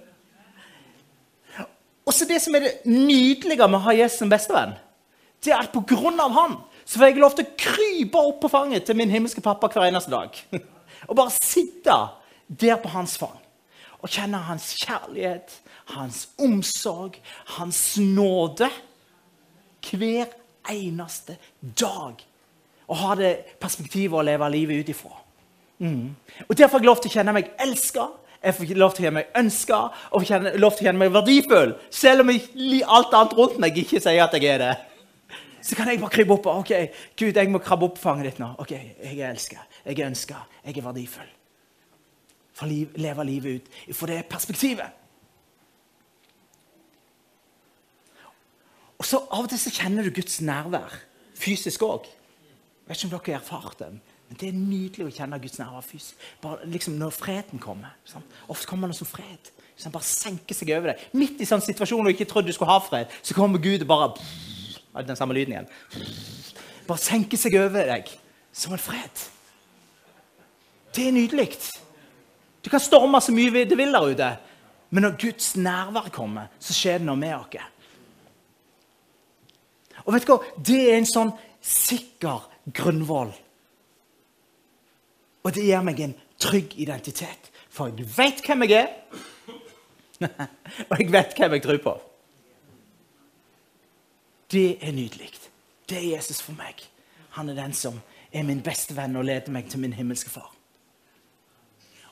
Og 2.05 2.13
så 2.13 2.27
det 2.27 2.41
som 2.43 2.55
er 2.59 2.67
det 2.67 2.73
nydelige 2.91 3.67
med 3.71 3.79
å 3.79 3.85
ha 3.88 3.95
Jesus 3.95 4.19
som 4.19 4.29
bestevenn, 4.29 4.75
det 5.45 5.53
er 5.53 5.63
at 5.63 5.71
pga. 5.71 6.27
han 6.35 6.59
så 6.85 6.99
får 6.99 7.09
jeg 7.09 7.21
lov 7.21 7.33
til 7.35 7.47
å 7.47 7.55
krype 7.57 8.21
opp 8.21 8.43
på 8.43 8.51
fanget 8.53 8.85
til 8.85 8.97
min 8.99 9.09
himmelske 9.09 9.41
pappa 9.43 9.69
hver 9.73 9.87
eneste 9.87 10.13
dag. 10.13 10.37
Og 11.09 11.17
bare 11.17 11.33
sitte 11.33 11.97
der 12.47 12.77
på 12.81 12.93
hans 12.93 13.17
fang. 13.17 13.41
og 14.05 14.11
kjenne 14.13 14.37
hans 14.37 14.75
kjærlighet, 14.77 15.49
hans 15.95 16.27
omsorg, 16.37 17.15
hans 17.57 17.97
nåde 17.97 18.67
hver 19.81 20.27
eneste 20.69 21.39
dag. 21.61 22.21
Og 22.85 22.99
ha 23.01 23.15
det 23.17 23.31
perspektivet 23.57 24.19
å 24.19 24.21
leve 24.21 24.49
livet 24.53 24.83
ut 24.83 24.91
ifra. 24.93 25.15
Mm. 25.79 26.13
Og 26.45 26.53
Derfor 26.57 26.77
får 26.77 26.83
jeg 26.83 26.89
lov 26.91 27.01
til 27.01 27.09
å 27.09 27.15
kjenne 27.15 27.33
meg 27.33 27.49
elska, 27.65 28.05
jeg 28.45 28.55
får 28.55 28.75
lov 28.77 28.93
til 28.93 29.01
å 29.01 29.07
kjenne 29.07 29.17
meg 29.17 29.37
ønska 29.41 29.77
og 30.11 30.21
jeg 30.21 30.27
får 30.29 30.59
lov 30.61 30.75
til 30.75 30.85
å 30.85 30.87
kjenne 30.87 31.01
meg 31.01 31.13
verdifull. 31.15 31.71
Selv 31.89 32.21
om 32.21 32.29
alt 32.29 33.15
annet 33.17 33.33
rundt 33.39 33.57
meg 33.63 33.79
ikke 33.81 34.01
sier 34.03 34.21
at 34.21 34.37
jeg 34.37 34.51
er 34.53 34.61
det. 34.61 34.73
Så 35.65 35.75
kan 35.75 35.89
jeg 35.89 35.99
bare 35.99 36.13
krype 36.13 36.36
opp. 36.36 36.45
ok, 36.45 36.71
Gud, 37.17 37.34
jeg 37.34 37.49
må 37.49 37.58
krabbe 37.63 37.88
opp 37.88 37.97
fanget 37.97 38.30
ditt 38.30 38.39
nå. 38.39 38.51
Ok, 38.62 38.71
Jeg 38.71 39.17
er 39.17 39.32
elska, 39.32 39.63
jeg 39.86 39.99
er 39.99 40.08
ønska, 40.12 40.43
jeg 40.65 40.78
er 40.78 40.86
verdifull. 40.86 41.32
For 42.54 42.69
å 42.69 42.99
leve 43.01 43.25
livet 43.25 43.56
ut 43.89 43.95
for 43.95 44.08
det 44.08 44.28
perspektivet. 44.30 45.01
Og 48.99 49.06
så 49.06 49.19
Av 49.32 49.43
og 49.43 49.49
til 49.49 49.60
så 49.60 49.73
kjenner 49.73 50.06
du 50.06 50.13
Guds 50.13 50.39
nærvær 50.41 50.93
fysisk 51.36 51.82
òg. 51.84 52.06
Vet 52.86 52.97
ikke 53.01 53.10
om 53.10 53.15
dere 53.17 53.34
har 53.34 53.41
erfart 53.41 53.80
det. 53.82 53.89
Men 54.30 54.39
det 54.39 54.47
er 54.47 54.58
nydelig 54.58 55.06
å 55.08 55.13
kjenne 55.17 55.41
Guds 55.41 55.60
nærvær 55.60 55.84
fysisk. 55.84 56.15
Bare 56.41 56.69
liksom 56.69 56.95
Når 57.01 57.10
freden 57.17 57.60
kommer. 57.60 57.97
Sant? 58.06 58.25
Ofte 58.47 58.69
kommer 58.69 58.88
det 58.88 58.95
som 58.95 59.10
fred. 59.10 59.51
Så 59.75 59.89
bare 59.91 60.08
senker 60.08 60.56
seg 60.56 60.71
over 60.78 60.93
deg. 60.93 61.10
Midt 61.17 61.41
i 61.41 61.49
sånn 61.49 61.62
situasjon 61.62 62.06
du 62.06 62.13
ikke 62.13 62.30
trodde 62.30 62.47
du 62.47 62.56
skulle 62.56 62.71
ha 62.71 62.80
fred, 62.80 63.12
så 63.21 63.36
kommer 63.36 63.60
Gud 63.60 63.82
og 63.84 63.89
bare 63.89 64.13
Den 64.95 65.17
samme 65.19 65.36
lyden 65.36 65.53
igjen. 65.53 65.69
Bare 66.88 67.01
senker 67.01 67.39
seg 67.39 67.58
over 67.60 67.89
deg 67.89 68.12
som 68.55 68.75
en 68.75 68.79
fred. 68.79 69.23
Det 70.95 71.10
er 71.10 71.15
nydelig. 71.15 71.49
Du 72.63 72.69
kan 72.71 72.79
storme 72.79 73.19
så 73.21 73.34
mye 73.36 73.65
du 73.67 73.75
vil 73.75 73.91
der 73.91 74.12
ute, 74.12 74.29
men 74.89 75.03
når 75.03 75.17
Guds 75.19 75.55
nærvær 75.60 76.08
kommer, 76.13 76.47
så 76.60 76.73
skjer 76.73 77.01
det 77.01 77.10
noe 77.10 77.19
med 77.19 77.36
oss. 77.36 77.71
Og 80.05 80.13
vet 80.13 80.27
du 80.27 80.31
hva? 80.31 80.39
Det 80.55 80.79
er 80.86 80.99
en 80.99 81.10
sånn 81.10 81.34
sikker 81.65 82.45
grunnvoll 82.77 83.34
og 85.45 85.53
det 85.53 85.67
gir 85.67 85.84
meg 85.86 86.01
en 86.01 86.15
trygg 86.41 86.73
identitet. 86.81 87.51
For 87.69 87.91
jeg 87.91 88.08
vet 88.15 88.41
hvem 88.45 88.65
jeg 88.65 88.79
er, 88.81 88.91
og 90.89 90.95
jeg 90.97 91.12
vet 91.13 91.36
hvem 91.38 91.58
jeg 91.58 91.65
tror 91.65 91.81
på. 91.84 91.95
Det 94.55 94.77
er 94.79 94.93
nydelig. 94.95 95.33
Det 95.89 95.97
er 95.97 96.13
Jesus 96.15 96.39
for 96.41 96.55
meg. 96.55 96.79
Han 97.35 97.49
er 97.51 97.57
den 97.57 97.73
som 97.75 97.97
er 98.31 98.45
min 98.47 98.61
beste 98.63 98.95
venn 98.95 99.17
og 99.19 99.27
leder 99.27 99.51
meg 99.51 99.67
til 99.67 99.81
min 99.83 99.93
himmelske 99.93 100.31
far. 100.31 100.53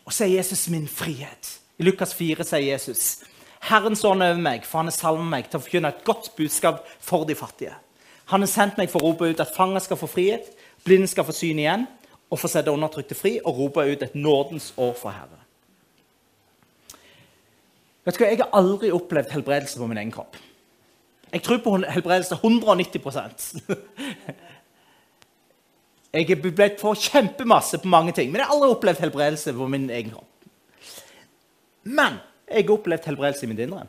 Og 0.03 0.11
så 0.11 0.25
er 0.25 0.35
Jesus 0.41 0.65
min 0.69 0.89
frihet. 0.91 1.53
I 1.79 1.87
Lukas 1.87 2.11
4 2.13 2.43
sier 2.43 2.73
Jesus 2.73 3.23
Herrens 3.63 4.03
ånd 4.03 4.25
over 4.25 4.41
meg, 4.43 4.65
for 4.67 4.81
han 4.81 4.91
har 4.91 4.97
salvet 4.97 5.29
meg 5.31 5.47
til 5.47 5.61
å 5.61 5.63
forkynne 5.63 5.93
et 5.93 6.03
godt 6.03 6.33
budskap 6.35 6.83
for 6.99 7.23
de 7.23 7.35
fattige. 7.39 7.77
Han 8.33 8.43
har 8.43 8.51
sendt 8.51 8.79
meg 8.79 8.91
for 8.91 8.99
å 8.99 9.13
rope 9.13 9.29
ut 9.31 9.39
at 9.39 9.55
fanger 9.55 9.85
skal 9.85 9.99
få 10.01 10.09
frihet, 10.11 10.49
blinde 10.83 11.07
skal 11.07 11.23
få 11.23 11.35
syn 11.35 11.61
igjen, 11.63 11.87
og 12.27 12.41
få 12.41 12.51
sette 12.51 12.73
undertrykte 12.75 13.15
fri 13.15 13.37
og 13.39 13.55
rope 13.61 13.85
ut 13.87 14.03
et 14.03 14.15
nådens 14.19 14.73
år 14.75 14.91
for 14.99 15.15
Herre. 15.15 15.39
Vet 18.03 18.17
du 18.17 18.23
hva, 18.25 18.31
Jeg 18.33 18.41
har 18.43 18.57
aldri 18.59 18.91
opplevd 18.91 19.31
helbredelse 19.31 19.79
på 19.79 19.87
min 19.87 20.01
egen 20.01 20.11
kropp. 20.11 20.35
Jeg 21.33 21.41
tror 21.41 21.57
på 21.65 21.77
helbredelse 21.81 22.35
190% 22.35 23.61
Jeg 26.13 26.29
er 26.29 26.41
blitt 26.43 26.81
for 26.81 26.93
kjempemasse 26.93 27.79
på 27.81 27.89
mange 27.89 28.13
ting, 28.13 28.29
men 28.29 28.37
jeg 28.37 28.45
har 28.45 28.53
aldri 28.53 28.69
opplevd 28.69 28.99
helbredelse 29.01 29.53
på 29.57 29.67
min 29.67 29.89
egen 29.89 30.11
kropp. 30.13 30.29
Men 31.83 32.19
jeg 32.45 32.67
har 32.67 32.75
opplevd 32.75 33.07
helbredelse 33.09 33.47
i 33.47 33.49
min 33.49 33.63
indre. 33.65 33.87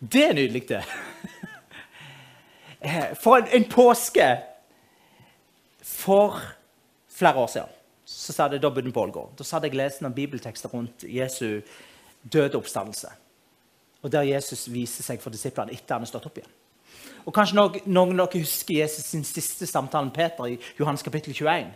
Det 0.00 0.24
er 0.24 0.34
nydelig, 0.34 0.68
det. 0.68 0.82
For 3.22 3.46
en, 3.46 3.64
påske 3.70 4.26
for 5.80 6.40
flere 7.08 7.34
år 7.40 7.46
siden 7.46 7.70
så 8.04 8.32
satt 8.34 8.52
jeg 8.52 8.60
da 8.60 8.68
bodde 8.68 8.92
på 8.92 9.06
Da 9.38 9.44
hadde 9.52 9.70
jeg 9.70 9.76
lest 9.78 10.02
noen 10.02 10.14
bibeltekster 10.14 10.68
rundt 10.68 11.06
Jesu 11.08 11.60
døde 12.32 12.58
oppstandelse. 12.58 13.08
Og 14.04 14.12
Der 14.12 14.26
Jesus 14.28 14.66
viser 14.68 15.06
seg 15.06 15.22
for 15.22 15.32
disiplene 15.32 15.72
etter 15.72 15.96
han 15.96 16.04
er 16.04 16.10
stått 16.10 16.28
opp 16.28 16.38
igjen. 16.38 16.52
Og 17.24 17.32
Kanskje 17.32 17.56
noen, 17.56 18.20
av 18.20 18.28
dere 18.28 18.42
husker 18.42 18.76
Jesus 18.76 19.08
sin 19.08 19.24
siste 19.24 19.66
samtale 19.66 20.10
med 20.10 20.16
Peter 20.16 20.50
i 20.50 20.58
Johannes 20.78 21.02
kapittel 21.02 21.32
21. 21.32 21.70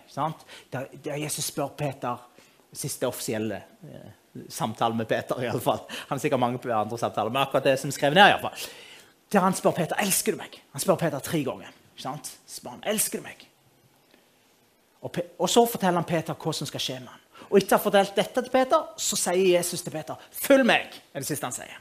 Der, 0.72 0.90
der, 0.92 1.16
Jesus 1.24 1.48
spør 1.48 1.72
Peter 1.76 2.26
Siste 2.68 3.08
offisielle 3.08 3.62
eh, 3.88 4.10
samtale 4.52 4.94
med 4.94 5.08
Peter. 5.08 5.38
i 5.40 5.46
alle 5.48 5.60
fall. 5.60 5.78
Han 5.88 6.18
har 6.18 6.20
sikkert 6.20 6.40
mange 6.40 6.74
andre 6.74 6.98
samtaler, 7.00 7.32
men 7.32 7.40
akkurat 7.40 7.64
det 7.64 7.78
som 7.80 7.88
er 7.88 7.96
skrevet 7.96 8.18
ned. 8.18 8.28
I 8.28 8.34
alle 8.34 8.42
fall. 8.42 8.66
Der 9.32 9.40
han 9.40 9.56
spør 9.56 9.72
Peter 9.78 9.96
elsker 10.04 10.36
du 10.36 10.38
meg. 10.38 10.58
Han 10.74 10.84
spør 10.84 10.98
Peter 11.00 11.24
tre 11.24 11.40
ganger. 11.46 11.72
Spør 11.96 12.74
han, 12.74 12.84
elsker 12.92 13.22
du 13.22 13.24
meg? 13.24 13.46
Og, 15.00 15.16
og, 15.38 15.48
så 15.48 15.64
forteller 15.64 16.02
han 16.02 16.10
Peter 16.12 16.36
hva 16.36 16.52
som 16.52 16.68
skal 16.68 16.84
skje 16.84 16.98
med 17.00 17.08
ham. 17.08 17.24
Og 17.48 17.56
etter 17.62 17.78
å 17.78 17.80
ha 17.80 17.86
fortalt 17.86 18.16
dette 18.20 18.44
til 18.44 18.52
Peter, 18.52 18.88
så 19.00 19.16
sier 19.16 19.54
Jesus 19.56 19.82
til 19.82 19.94
Peter, 19.96 20.20
'Følg 20.30 20.66
meg', 20.68 21.00
er 21.14 21.24
det 21.24 21.26
siste 21.26 21.46
han 21.46 21.56
sier. 21.56 21.80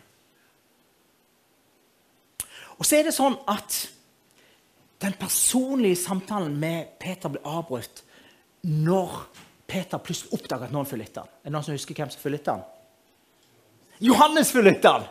Og 2.77 2.85
så 2.85 2.99
er 2.99 3.07
det 3.07 3.15
sånn 3.15 3.37
at 3.49 3.77
den 5.01 5.13
personlige 5.19 5.99
samtalen 6.01 6.55
med 6.57 6.95
Peter 7.01 7.31
ble 7.33 7.41
avbrutt 7.45 8.03
når 8.67 9.19
Peter 9.67 10.01
plutselig 10.01 10.33
oppdager 10.37 10.69
at 10.69 10.73
noen 10.73 10.87
følger 10.89 11.09
etter 11.09 11.25
ham. 11.25 11.35
Er 11.41 11.49
det 11.49 11.55
noen 11.55 11.67
som 11.67 11.75
husker 11.77 11.97
hvem 11.97 12.11
som 12.13 12.23
følger 12.23 12.41
etter 12.41 12.57
ham? 12.57 12.65
Johannes 14.03 14.53
følger 14.53 14.77
etter 14.77 14.97
ham! 14.97 15.05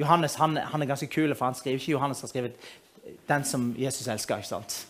Johannes 0.00 0.36
han, 0.40 0.56
han, 0.56 0.82
er 0.82 0.88
ganske 0.88 1.10
kul, 1.12 1.34
for 1.34 1.50
han 1.50 1.58
skriver 1.58 1.80
ikke 1.80 1.92
Johannes 1.92 2.22
har 2.24 2.30
skrevet 2.30 2.70
'Den 3.28 3.44
som 3.44 3.74
Jesus 3.78 4.08
elsker'. 4.08 4.36
ikke 4.36 4.48
sant? 4.48 4.86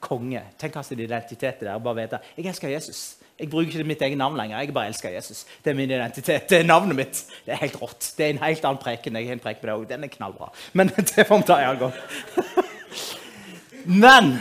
konge. 0.00 0.42
Tenk 0.58 0.84
sin 0.84 1.00
identitet 1.00 1.60
der. 1.60 1.78
Bare 1.78 2.02
vite 2.02 2.18
jeg 2.36 2.46
elsker 2.46 2.68
Jesus. 2.68 3.16
Jeg 3.40 3.48
bruker 3.50 3.72
ikke 3.72 3.88
mitt 3.88 4.02
eget 4.04 4.20
navn 4.20 4.36
lenger. 4.36 4.60
Jeg 4.60 4.74
bare 4.76 4.92
elsker 4.92 5.14
Jesus. 5.14 5.46
Det 5.64 5.72
er 5.72 5.78
min 5.78 5.90
identitet. 5.90 6.48
Det 6.50 6.60
er 6.60 6.68
navnet 6.68 6.98
mitt. 6.98 7.24
Det 7.46 7.54
er 7.54 7.62
helt 7.62 7.78
rått. 7.80 8.12
Det 8.18 8.26
er 8.26 8.34
en 8.34 8.42
helt 8.42 8.64
annen 8.68 8.82
preken. 8.82 9.16
Jeg 9.16 9.30
har 9.30 9.38
en 9.38 9.42
preken 9.42 9.62
på 9.62 9.70
det 9.70 9.76
òg. 9.78 9.86
Den 9.88 10.04
er 10.04 10.12
knallbra. 10.12 10.50
Men 10.76 10.92
det 11.14 11.24
får 11.24 11.40
vi 11.40 11.48
ta 11.48 11.60
en 11.64 11.80
gang. 11.80 11.94
Men 13.84 14.32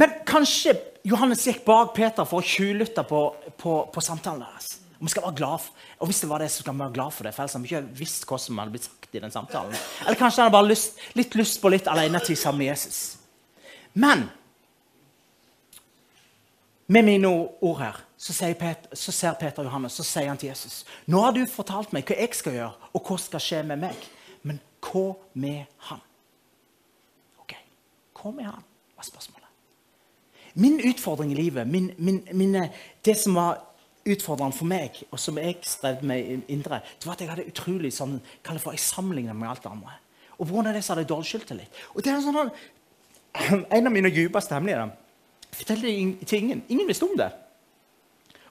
Men 0.00 0.12
kanskje 0.26 0.76
Johannes 1.04 1.42
gikk 1.44 1.64
bak 1.66 1.94
Peter 1.96 2.26
for 2.28 2.40
å 2.40 2.46
tjuvlytte 2.46 3.02
på, 3.08 3.20
på, 3.58 3.72
på 3.92 4.02
samtalen 4.04 4.44
deres. 4.46 4.78
Og 5.00 5.06
vi 5.08 5.12
skal 5.14 5.24
være 5.24 5.38
glad 5.38 5.62
for, 5.64 5.86
og 6.00 6.10
hvis 6.10 6.20
det 6.20 6.28
var 6.28 6.42
det, 6.42 6.50
så 6.52 6.62
skal 6.62 6.76
vi 6.76 6.82
være 6.82 6.94
glad 6.98 7.14
for 7.16 7.26
det. 7.26 7.32
For 7.32 7.42
ellers 7.42 7.56
har 7.56 7.62
vi 7.64 7.70
ikke 7.70 7.98
visst 7.98 8.26
hva 8.28 8.38
som 8.40 8.58
hadde 8.60 8.74
blitt 8.74 8.86
sagt 8.86 9.16
i 9.16 9.22
den 9.22 9.32
samtalen. 9.32 9.76
Eller 10.04 10.18
kanskje 10.20 10.42
han 10.42 10.48
hadde 10.48 10.56
bare 10.58 10.68
lyst, 10.68 11.00
litt 11.16 11.36
lyst 11.40 11.60
på 11.62 11.72
litt 11.72 11.88
alenetid 11.88 12.36
sammen 12.38 12.60
med 12.62 12.70
Jesus. 12.72 13.00
Men 13.96 14.26
med 16.90 17.06
mine 17.06 17.28
ord 17.30 17.78
her 17.78 17.98
så, 18.20 18.34
Peter, 18.58 18.94
ser 18.94 19.36
Peter 19.40 19.64
Johannes 19.64 19.94
så 19.96 20.04
sier 20.04 20.28
han 20.28 20.38
til 20.40 20.50
Jesus 20.50 20.82
Nå 21.08 21.22
har 21.24 21.32
du 21.32 21.44
fortalt 21.48 21.94
meg 21.96 22.08
hva 22.08 22.18
jeg 22.18 22.36
skal 22.36 22.58
gjøre, 22.58 22.90
og 22.92 23.06
hva 23.06 23.16
skal 23.22 23.40
skje 23.40 23.62
med 23.70 23.80
meg. 23.80 24.08
Men 24.42 24.58
hva 24.84 25.06
med 25.40 25.70
han? 25.88 26.02
Ok, 27.40 27.54
hva 28.20 28.34
med 28.36 28.50
han, 28.50 28.68
var 28.98 29.08
spørsmålet. 29.08 29.48
Min 30.60 30.80
utfordring 30.90 31.32
i 31.32 31.38
livet, 31.38 31.68
min, 31.68 31.92
min, 31.96 32.20
mine, 32.34 32.68
det 33.06 33.16
som 33.16 33.38
var 33.38 33.62
utfordrende 34.04 34.56
for 34.56 34.68
meg, 34.68 35.00
og 35.10 35.20
som 35.22 35.38
jeg 35.38 35.60
strevde 35.64 36.06
med 36.10 36.48
indre, 36.50 36.82
det 36.98 37.06
var 37.06 37.16
at 37.16 37.22
jeg 37.22 37.30
hadde 37.30 37.48
utrolig 37.48 37.92
sånn, 37.94 38.18
for, 38.50 38.74
jeg 38.74 38.82
sammenlignet 38.82 39.36
med 39.38 39.48
alt 39.48 39.62
det 39.64 39.70
andre. 39.72 40.00
Og 40.40 40.48
pga. 40.48 40.72
det 40.72 40.82
så 40.82 40.92
hadde 40.92 41.06
jeg 41.06 41.12
dårlig 41.12 41.30
selvtillit. 41.30 41.84
Og 41.94 42.02
det 42.04 42.12
er 42.12 42.24
sånn, 42.24 42.50
En 43.76 43.86
av 43.86 43.94
mine 43.94 44.10
dypeste 44.10 44.56
hemmeligheter 44.56 44.96
fortalte 45.56 45.86
det 45.86 46.28
til 46.28 46.38
ingen. 46.44 46.62
Ingen 46.68 46.88
visste 46.88 47.06
om 47.06 47.16
det. 47.18 47.30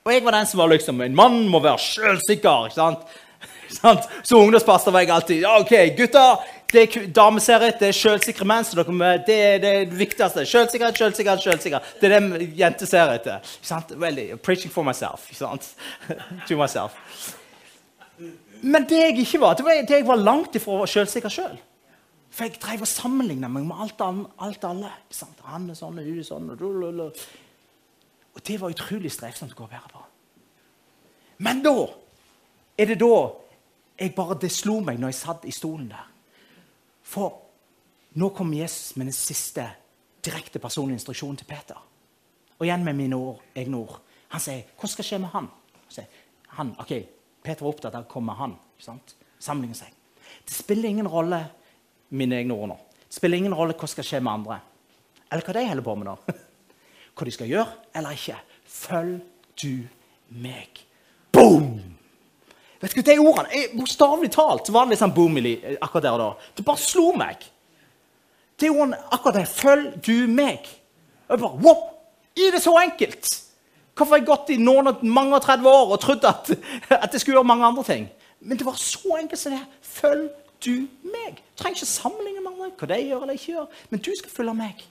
Og 0.06 0.14
jeg 0.14 0.24
var 0.26 0.38
den 0.38 0.48
som 0.48 0.62
var 0.62 0.72
liksom 0.72 1.02
En 1.02 1.16
mann 1.16 1.42
må 1.52 1.60
være 1.64 1.78
sjølsikker. 1.84 2.70
Så 4.24 4.38
ungdomspastor 4.42 4.92
var 4.92 5.04
jeg 5.04 5.12
alltid. 5.14 5.42
ja, 5.42 5.60
OK, 5.60 5.74
gutter, 5.98 6.46
det 6.72 6.82
er 6.84 7.08
dameserie, 7.14 7.74
det 7.80 7.88
er 7.90 7.98
selvsikre 7.98 8.46
menn. 8.46 8.66
så 8.66 8.78
dere, 8.82 9.12
det 9.28 9.38
er 9.46 9.60
det 9.62 9.98
viktigste. 9.98 10.46
Selvsikkerhet, 10.46 10.98
selvsikkerhet, 10.98 11.44
selvsikkerhet. 11.44 11.96
Det 12.02 12.12
er 12.12 12.20
det 12.20 12.50
jenter 12.58 12.86
ser 12.90 13.14
etter. 13.14 13.96
Veldig, 13.96 14.42
preaching 14.42 14.74
for 14.74 14.84
myself. 14.84 15.30
Ikke 15.30 15.44
sant? 15.44 15.74
to 16.48 16.58
myself. 16.58 16.98
Men 18.62 18.86
det 18.90 18.98
jeg 18.98 19.18
ikke 19.20 19.40
var, 19.42 19.54
det 19.56 19.66
var 19.66 19.82
det 19.88 20.02
jeg 20.02 20.08
var 20.08 20.20
langt 20.20 20.56
ifra 20.56 20.76
å 20.76 20.82
være 20.84 20.96
selvsikker 20.98 21.32
sjøl. 21.32 21.54
Selv. 21.54 21.69
For 22.30 22.46
jeg 22.46 22.60
drev 22.62 22.86
og 22.86 22.89
sammenligna 22.89 23.50
meg 23.52 23.65
med 23.65 23.82
alt, 23.84 24.02
alt 24.39 24.65
alle. 24.68 24.92
Han 25.50 25.70
er 25.70 25.78
sånn, 25.78 26.00
og 26.00 26.06
du 26.06 26.20
er 26.20 26.28
sånn. 26.28 26.52
Og, 26.54 27.24
og 28.36 28.46
det 28.46 28.60
var 28.62 28.76
utrolig 28.76 29.12
strevsomt 29.13 29.56
å 29.56 29.58
gå 29.58 29.65
og 29.65 29.74
bære 29.74 29.92
på. 29.94 30.04
Men 31.46 31.63
da 31.65 31.76
er 32.80 32.92
det 32.92 33.00
da 33.02 33.13
jeg 34.00 34.13
bare, 34.15 34.38
det 34.39 34.52
slo 34.54 34.78
meg 34.84 35.00
når 35.00 35.12
jeg 35.12 35.20
satt 35.20 35.46
i 35.50 35.56
stolen 35.56 35.89
der. 35.92 36.08
For 37.04 37.36
nå 38.20 38.30
kom 38.36 38.54
Jesus 38.54 38.96
med 38.96 39.10
den 39.10 39.15
siste 39.15 39.65
direkte 40.26 40.62
personlige 40.62 41.00
instruksjonen 41.00 41.39
til 41.39 41.50
Peter. 41.50 41.80
Og 42.60 42.68
igjen 42.68 42.84
med 42.86 42.96
mine 42.96 43.18
ord, 43.18 43.42
egne 43.56 43.78
ord. 43.78 44.00
Han 44.30 44.42
sier, 44.42 44.63
'Hva 44.78 44.88
skal 44.88 45.06
skje 45.06 45.20
med 45.20 45.30
han?' 45.30 45.50
Sier, 45.89 46.06
han 46.48 46.76
ok, 46.80 46.92
Peter 47.44 47.65
var 47.65 47.74
opptatt 47.74 47.96
av 47.96 48.04
å 48.04 48.08
komme 48.08 48.26
med 48.26 48.36
han. 48.36 48.52
ikke 48.78 48.86
sant? 48.86 49.15
Sammenligne 49.39 49.76
seg. 49.76 49.94
Det 50.46 50.54
spiller 50.54 50.89
ingen 50.89 51.08
rolle 51.08 51.50
mine 52.10 52.39
egne 52.39 52.56
ord 52.56 52.72
nå. 52.72 52.78
Det 53.10 53.17
spiller 53.17 53.41
ingen 53.41 53.56
rolle 53.58 53.74
hva 53.74 53.88
som 53.88 53.98
skal 53.98 54.08
skje 54.08 54.22
med 54.24 54.34
andre. 54.34 54.60
Eller 55.30 55.45
hva 55.45 55.56
de 55.56 55.65
holder 55.69 55.86
på 55.86 55.95
med 56.00 56.10
nå. 56.10 56.17
Hva 57.19 57.26
de 57.28 57.34
skal 57.36 57.50
gjøre 57.52 57.98
eller 58.00 58.15
ikke. 58.15 58.38
Følg 58.72 59.17
du 59.60 59.82
meg. 60.39 60.78
Boom! 61.36 61.74
Vet 62.80 62.93
du, 62.95 63.02
hva, 63.02 63.04
De 63.10 63.15
ordene 63.19 63.63
Bokstavelig 63.74 64.30
talt 64.32 64.72
var 64.72 64.88
det 64.88 64.93
litt 64.93 65.02
sånn 65.02 65.12
boom 65.12 65.36
akkurat 65.41 66.06
der 66.06 66.13
og 66.13 66.22
da. 66.22 66.30
Det 66.56 66.63
bare 66.63 66.80
slo 66.80 67.10
meg. 67.19 67.43
Det 68.56 68.72
ordene, 68.72 69.02
akkurat 69.12 69.41
der. 69.41 69.52
Følg 69.52 70.00
du 70.06 70.32
meg. 70.32 70.69
Og 71.28 71.36
jeg 71.36 71.43
bare, 71.43 71.60
wow! 71.65 71.84
Er 72.39 72.56
det 72.56 72.63
så 72.63 72.78
enkelt? 72.80 73.28
Hvorfor 73.98 74.15
har 74.15 74.22
jeg 74.22 74.30
gått 74.30 74.54
i 74.56 74.62
noen, 74.63 74.93
mange 75.12 75.36
og 75.36 75.43
30 75.43 75.67
år 75.67 75.89
og 75.91 76.00
trodd 76.00 76.24
at, 76.30 76.54
at 77.02 77.12
jeg 77.12 77.19
skulle 77.19 77.36
gjøre 77.36 77.50
mange 77.52 77.67
andre 77.67 77.84
ting? 77.84 78.08
Men 78.39 78.60
det 78.60 78.63
var 78.63 78.80
så 78.80 79.17
enkelt 79.19 79.41
som 79.41 79.58
det. 79.58 79.65
Følg 79.84 80.30
du 80.65 80.88
meg. 81.08 81.39
Du 81.39 81.63
trenger 81.63 81.80
ikke 81.80 81.89
sammenligne 81.89 82.43
med 82.43 82.52
andre, 82.52 82.72
hva 82.80 82.89
de 82.91 83.00
gjør 83.02 83.26
eller 83.26 83.38
ikke 83.38 83.54
gjør. 83.54 83.82
Men 83.89 84.04
du 84.06 84.12
skal 84.17 84.34
følge 84.34 84.56
meg. 84.60 84.86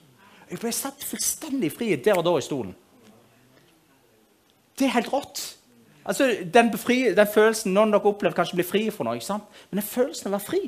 Jeg 0.49 0.61
ble 0.61 0.73
satt 0.73 1.05
fullstendig 1.05 1.71
fri 1.75 1.93
der 1.95 2.17
og 2.17 2.25
da 2.25 2.35
i 2.39 2.45
stolen. 2.45 2.75
Det 4.79 4.87
er 4.87 4.95
helt 4.95 5.11
rått. 5.13 5.41
Altså, 6.09 6.29
den, 6.53 6.71
befri, 6.71 7.01
den 7.13 7.27
følelsen 7.33 7.73
Noen 7.75 7.91
dere 7.93 8.07
opplever 8.09 8.37
kanskje 8.37 8.57
blir 8.57 8.65
fri 8.65 8.85
for 8.93 9.05
noe. 9.05 9.19
ikke 9.19 9.27
sant? 9.27 9.49
Men 9.69 9.81
den 9.81 9.89
følelsen 9.89 10.29
av 10.29 10.31
å 10.31 10.37
være 10.37 10.47
fri, 10.47 10.61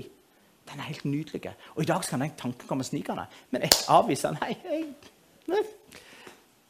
den 0.70 0.82
er 0.84 0.90
helt 0.92 1.06
nydelig. 1.08 1.54
Og 1.76 1.84
i 1.84 1.90
dag 1.90 2.04
skal 2.06 2.22
den 2.22 2.36
tanken 2.38 2.68
komme 2.70 2.86
snikende. 2.86 3.26
Men 3.50 3.66
jeg 3.66 3.80
avviser 3.90 4.36
den. 4.36 4.42
Nei, 4.44 4.58
jeg, 4.68 5.64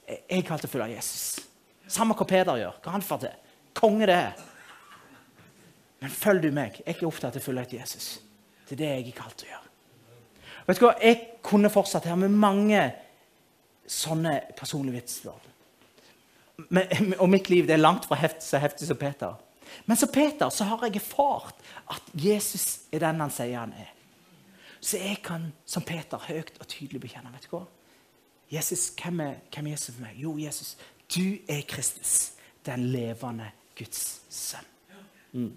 jeg, 0.08 0.22
jeg 0.30 0.46
kalte 0.48 0.70
å 0.70 0.72
følge 0.72 0.94
Jesus. 0.94 1.42
Samme 1.92 2.16
hva 2.16 2.28
Peder 2.30 2.62
gjør. 2.62 2.80
Hva 2.86 2.96
han 2.96 3.04
får 3.04 3.26
til. 3.26 3.36
Konge 3.82 4.08
det 4.08 4.16
er. 4.16 4.48
Men 6.02 6.14
følg 6.14 6.44
du 6.44 6.52
meg. 6.56 6.82
Jeg 6.86 6.98
er 6.98 7.08
opptatt 7.08 7.38
av 7.38 7.44
å 7.44 7.46
følge 7.46 7.66
etter 7.68 7.80
Jesus. 7.82 8.08
Det 8.66 8.76
er 8.76 8.82
det 8.82 8.90
jeg 8.90 9.08
er 9.12 9.18
kalt 9.20 9.38
til 9.38 9.50
å 9.50 9.54
gjøre. 9.54 9.70
Vet 10.68 10.80
du 10.80 10.86
hva? 10.86 10.92
Jeg 11.02 11.22
kunne 11.46 11.72
fortsatt 11.74 12.08
her 12.10 12.18
med 12.20 12.34
mange 12.34 12.82
sånne 13.92 14.38
personlige 14.58 15.02
vitser. 15.02 15.48
Og 17.20 17.30
mitt 17.30 17.50
liv 17.50 17.68
det 17.68 17.76
er 17.76 17.82
langt 17.82 18.06
fra 18.10 18.18
heft, 18.22 18.44
så 18.46 18.62
heftig 18.62 18.88
som 18.90 19.00
Peter. 19.00 19.38
Men 19.86 19.98
som 19.98 20.12
Peter 20.12 20.50
så 20.54 20.68
har 20.68 20.86
jeg 20.86 21.00
erfart 21.00 21.60
at 21.92 22.14
Jesus 22.14 22.88
er 22.92 23.04
den 23.06 23.22
han 23.24 23.34
sier 23.34 23.60
han 23.60 23.76
er. 23.78 23.92
Så 24.82 24.98
jeg 24.98 25.22
kan 25.24 25.52
som 25.70 25.86
Peter 25.86 26.22
høyt 26.28 26.56
og 26.60 26.68
tydelig 26.68 27.02
bekjenne. 27.04 27.32
vet 27.34 27.46
du 27.46 27.56
hva? 27.56 27.66
Jesus, 28.52 28.90
hvem 28.98 29.20
er, 29.24 29.36
hvem 29.54 29.68
er 29.68 29.78
Jesus 29.78 29.94
for 29.96 30.04
meg? 30.04 30.18
Jo, 30.20 30.34
Jesus, 30.38 30.78
du 31.16 31.38
er 31.48 31.62
Kristus, 31.68 32.34
den 32.66 32.90
levende 32.92 33.52
Guds 33.78 34.22
sønn. 34.30 34.68
Mm. 35.32 35.54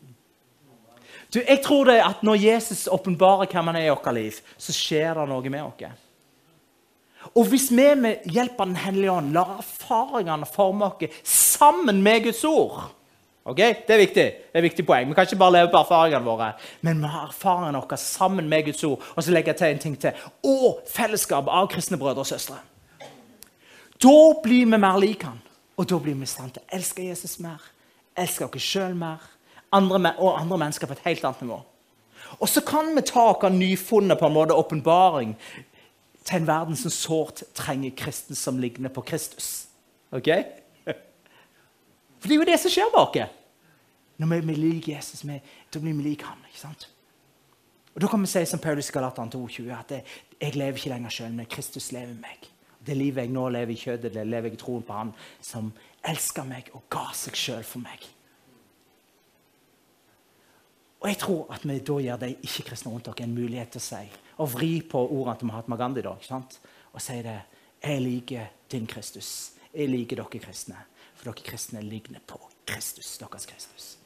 Du, 1.35 1.40
jeg 1.42 1.62
tror 1.64 1.88
det 1.90 1.99
at 2.05 2.23
Når 2.23 2.38
Jesus 2.38 2.87
åpenbarer 2.87 3.51
hvem 3.51 3.73
han 3.73 3.77
er 3.81 3.88
i 3.88 3.92
vårt 3.92 4.12
liv, 4.14 4.40
så 4.59 4.73
skjer 4.73 5.18
det 5.18 5.29
noe 5.29 5.51
med 5.51 5.62
oss. 5.66 6.03
Og 7.35 7.49
hvis 7.51 7.70
vi 7.73 7.87
med 7.99 8.27
hjelp 8.31 8.61
av 8.61 8.68
Den 8.68 8.77
hellige 8.79 9.12
ånd 9.12 9.33
lar 9.35 9.57
erfaringene 9.59 10.47
forme 10.47 10.92
oss 10.92 11.25
sammen 11.25 12.03
med 12.05 12.29
Guds 12.29 12.44
ord 12.44 12.85
Ok? 13.44 13.59
Det 13.59 13.92
er 13.92 13.99
viktig. 14.01 14.25
Det 14.53 14.57
er 14.57 14.64
viktig 14.64 14.87
poeng. 14.88 15.09
Vi 15.09 15.14
kan 15.14 15.27
ikke 15.27 15.37
bare 15.37 15.53
leve 15.53 15.68
på 15.68 15.77
erfaringene 15.83 16.25
våre, 16.25 16.47
men 16.81 17.03
vi 17.03 17.11
har 17.12 17.27
erfaringene 17.29 17.83
våre 17.83 17.99
sammen 18.01 18.49
med 18.49 18.64
Guds 18.70 18.85
ord. 18.88 19.03
Og 19.16 19.25
så 19.25 19.35
legger 19.35 19.53
jeg 19.53 19.59
til 19.59 19.66
en 19.66 19.83
ting 19.83 19.99
til. 20.01 20.23
Og 20.49 20.81
fellesskap 20.88 21.51
av 21.53 21.68
kristne 21.68 21.99
brødre 22.01 22.25
og 22.25 22.31
søstre. 22.31 22.57
Da 24.01 24.16
blir 24.40 24.64
vi 24.64 24.81
mer 24.81 24.97
lik 24.97 25.27
han. 25.29 25.42
Og 25.77 25.90
da 25.90 25.99
blir 26.01 26.16
vi 26.16 26.25
i 26.25 26.31
stand 26.31 26.55
til 26.55 26.64
å 26.64 26.77
elske 26.79 27.05
Jesus 27.05 27.37
mer, 27.42 27.61
elske 28.16 28.49
oss 28.49 28.64
sjøl 28.64 28.97
mer 28.97 29.20
andre, 29.74 30.14
og 30.18 30.40
andre 30.40 30.58
mennesker 30.64 30.88
på 30.90 30.96
et 30.96 31.06
helt 31.08 31.24
annet 31.24 31.42
nivå. 31.42 31.60
Og 32.40 32.48
så 32.50 32.62
kan 32.66 32.90
vi 32.96 33.04
ta 33.06 33.28
oss 33.32 33.52
nyfunnet 33.52 34.18
på 34.18 34.26
en 34.26 34.34
måte 34.34 34.56
åpenbaring 34.56 35.37
til 36.24 36.40
en 36.40 36.48
verden 36.48 36.76
som 36.76 36.90
sårt 36.90 37.44
trenger 37.54 37.94
kristen 37.96 38.37
som 38.38 38.58
ligner 38.58 38.88
på 38.88 39.04
Kristus. 39.04 39.66
Ok? 40.10 40.30
For 42.18 42.28
det 42.28 42.37
er 42.37 42.40
jo 42.40 42.48
det 42.48 42.60
som 42.62 42.72
skjer 42.72 42.94
bak 42.94 43.20
oss. 43.22 43.40
Når 44.16 44.30
vi, 44.30 44.40
vi 44.46 44.54
liker 44.54 44.92
Jesus, 44.94 45.24
vi, 45.26 45.40
da 45.74 45.80
blir 45.82 45.94
vi 45.98 46.10
lik 46.10 46.22
ham. 46.22 46.38
ikke 46.48 46.60
sant? 46.60 46.88
Og 47.94 48.00
Da 48.00 48.08
kan 48.10 48.22
vi 48.22 48.30
si 48.30 48.44
som 48.46 48.58
Paulus 48.62 48.90
Galatan 48.90 49.30
22, 49.30 49.70
at 49.74 49.90
jeg, 49.90 50.04
jeg 50.40 50.54
lever 50.54 50.78
ikke 50.78 50.90
lenger 50.90 51.14
sjøl, 51.14 51.32
men 51.34 51.50
Kristus 51.50 51.92
lever 51.92 52.14
meg. 52.18 52.48
Det 52.84 52.96
livet 52.96 53.24
jeg 53.24 53.32
nå 53.34 53.48
lever 53.48 53.72
i 53.72 53.78
kjødet, 53.78 54.12
det 54.14 54.26
lever 54.26 54.50
jeg 54.50 54.58
i 54.58 54.60
troen 54.60 54.82
på 54.87 54.92
Han 54.92 55.12
som 55.42 55.72
elsker 56.04 56.46
meg 56.46 56.68
og 56.74 56.84
ga 56.92 57.06
seg 57.16 57.38
sjøl 57.38 57.66
for 57.66 57.82
meg. 57.84 58.02
Og 61.04 61.10
jeg 61.10 61.18
tror 61.20 61.50
at 61.52 61.66
vi 61.68 61.74
da 61.84 61.96
gir 62.00 62.20
de 62.22 62.30
ikke-kristne 62.48 62.90
rundt 62.90 63.04
dere 63.10 63.26
en 63.26 63.34
mulighet 63.36 63.74
til 63.74 63.82
å 63.82 63.84
si 63.84 64.04
og 64.40 64.48
vri 64.54 64.70
på 64.88 64.98
ordene 65.04 65.36
til 65.38 65.50
Mahatma 65.50 65.76
Gandhi 65.78 66.02
da, 66.02 66.14
ikke 66.16 66.30
sant? 66.30 66.56
og 66.94 67.02
si 67.02 67.18
det. 67.26 67.40
Jeg 67.84 68.00
liker 68.00 68.46
din 68.72 68.86
Kristus. 68.86 69.28
Jeg 69.74 69.90
liker 69.90 70.22
dere 70.22 70.40
kristne. 70.40 70.78
For 71.18 71.28
dere 71.28 71.44
kristne 71.44 71.82
ligner 71.84 72.22
på 72.26 72.38
Kristus, 72.66 73.18
deres 73.20 73.46
Kristus. 73.50 73.96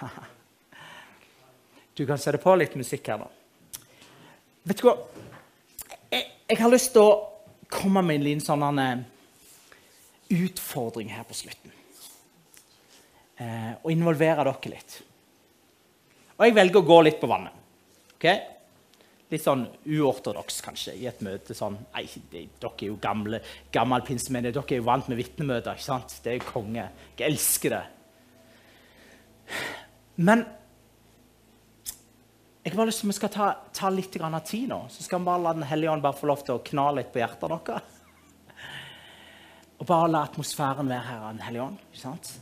Du 1.96 2.02
kan 2.04 2.18
sette 2.20 2.36
på 2.36 2.52
litt 2.60 2.74
musikk 2.76 3.06
her, 3.08 3.22
da. 3.22 3.80
Vet 4.68 4.82
du 4.82 4.84
hva? 4.84 4.92
Jeg, 6.12 6.26
jeg 6.50 6.58
har 6.60 6.68
lyst 6.68 6.90
til 6.92 7.06
å 7.06 7.14
komme 7.72 8.02
med 8.04 8.18
en 8.18 8.26
liten 8.26 8.44
sånn 8.44 8.80
eh, 8.82 9.00
utfordring 10.36 11.14
her 11.14 11.24
på 11.24 11.38
slutten. 11.38 11.72
Eh, 13.40 13.72
og 13.80 13.88
involvere 13.94 14.44
dere 14.44 14.74
litt. 14.74 14.98
Og 16.36 16.44
jeg 16.44 16.56
velger 16.56 16.82
å 16.82 16.86
gå 16.86 16.98
litt 17.06 17.18
på 17.20 17.30
vannet. 17.30 17.54
Okay? 18.16 18.42
Litt 19.32 19.42
sånn 19.42 19.64
uortodoks, 19.88 20.60
kanskje, 20.62 20.94
i 21.00 21.08
et 21.10 21.22
møte 21.26 21.56
sånn 21.56 21.78
Nei, 21.96 22.04
dere 22.30 22.70
er 22.70 22.84
jo 22.86 22.98
gamle, 23.02 23.40
gammel 23.74 24.04
pinsemenn. 24.06 24.46
Dere 24.50 24.62
er 24.62 24.78
jo 24.78 24.86
vant 24.86 25.08
med 25.10 25.18
vitnemøter. 25.18 25.74
ikke 25.74 25.88
sant? 25.88 26.18
Det 26.22 26.34
er 26.34 26.38
jo 26.38 26.50
konge. 26.52 26.84
Jeg 27.18 27.32
elsker 27.32 27.74
det. 27.74 27.82
Men 30.16 30.44
jeg 32.66 32.72
har 32.72 32.80
bare 32.80 32.90
lyst 32.90 33.02
til 33.02 33.06
at 33.06 33.12
vi 33.12 33.18
skal 33.20 33.30
ta, 33.30 33.48
ta 33.78 33.90
litt 33.94 34.16
av 34.18 34.40
tid 34.42 34.70
nå. 34.70 34.80
Så 34.90 35.04
skal 35.06 35.20
vi 35.20 35.28
bare 35.28 35.42
la 35.42 35.52
Den 35.54 35.68
hellige 35.70 35.90
ånd 35.92 36.02
bare 36.02 36.18
få 36.18 36.26
lov 36.26 36.40
til 36.42 36.56
å 36.56 36.64
kna 36.66 36.88
litt 36.96 37.12
på 37.14 37.20
hjertet 37.22 37.52
deres. 37.52 37.92
Og 39.76 39.86
bare 39.86 40.08
la 40.10 40.24
atmosfæren 40.26 40.88
være 40.90 41.06
her 41.06 41.20
av 41.20 41.32
Den 41.36 41.44
hellige 41.46 41.62
ånd. 41.62 41.78
ikke 41.92 42.02
sant? 42.02 42.32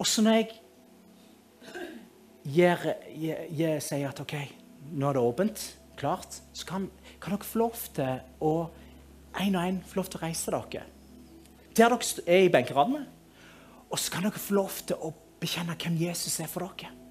Og 0.00 0.08
så 0.08 0.24
når 0.24 0.38
jeg 0.38 0.61
sier 3.84 4.08
at 4.08 4.20
OK, 4.22 4.34
nå 4.92 5.08
er 5.08 5.18
det 5.18 5.22
åpent, 5.22 5.66
klart, 5.98 6.40
så 6.52 6.66
kan, 6.66 6.88
kan 7.22 7.36
dere 7.36 7.46
få 7.46 7.60
lov 7.62 7.76
til 7.94 8.22
å 8.42 8.54
en 9.42 9.56
og 9.56 9.62
en 9.64 9.82
få 9.86 10.00
lov 10.00 10.10
til 10.10 10.20
å 10.20 10.24
reise 10.26 10.52
dere. 10.52 10.86
Der 11.76 11.88
dere 11.88 12.24
er 12.26 12.46
i 12.46 12.50
benkeradene. 12.52 13.06
Og 13.92 14.00
så 14.00 14.12
kan 14.12 14.26
dere 14.26 14.40
få 14.40 14.56
lov 14.56 14.82
til 14.88 14.96
å 14.96 15.12
bekjenne 15.40 15.76
hvem 15.76 15.96
Jesus 16.00 16.40
er 16.40 16.50
for 16.50 16.66
dere. 16.66 17.01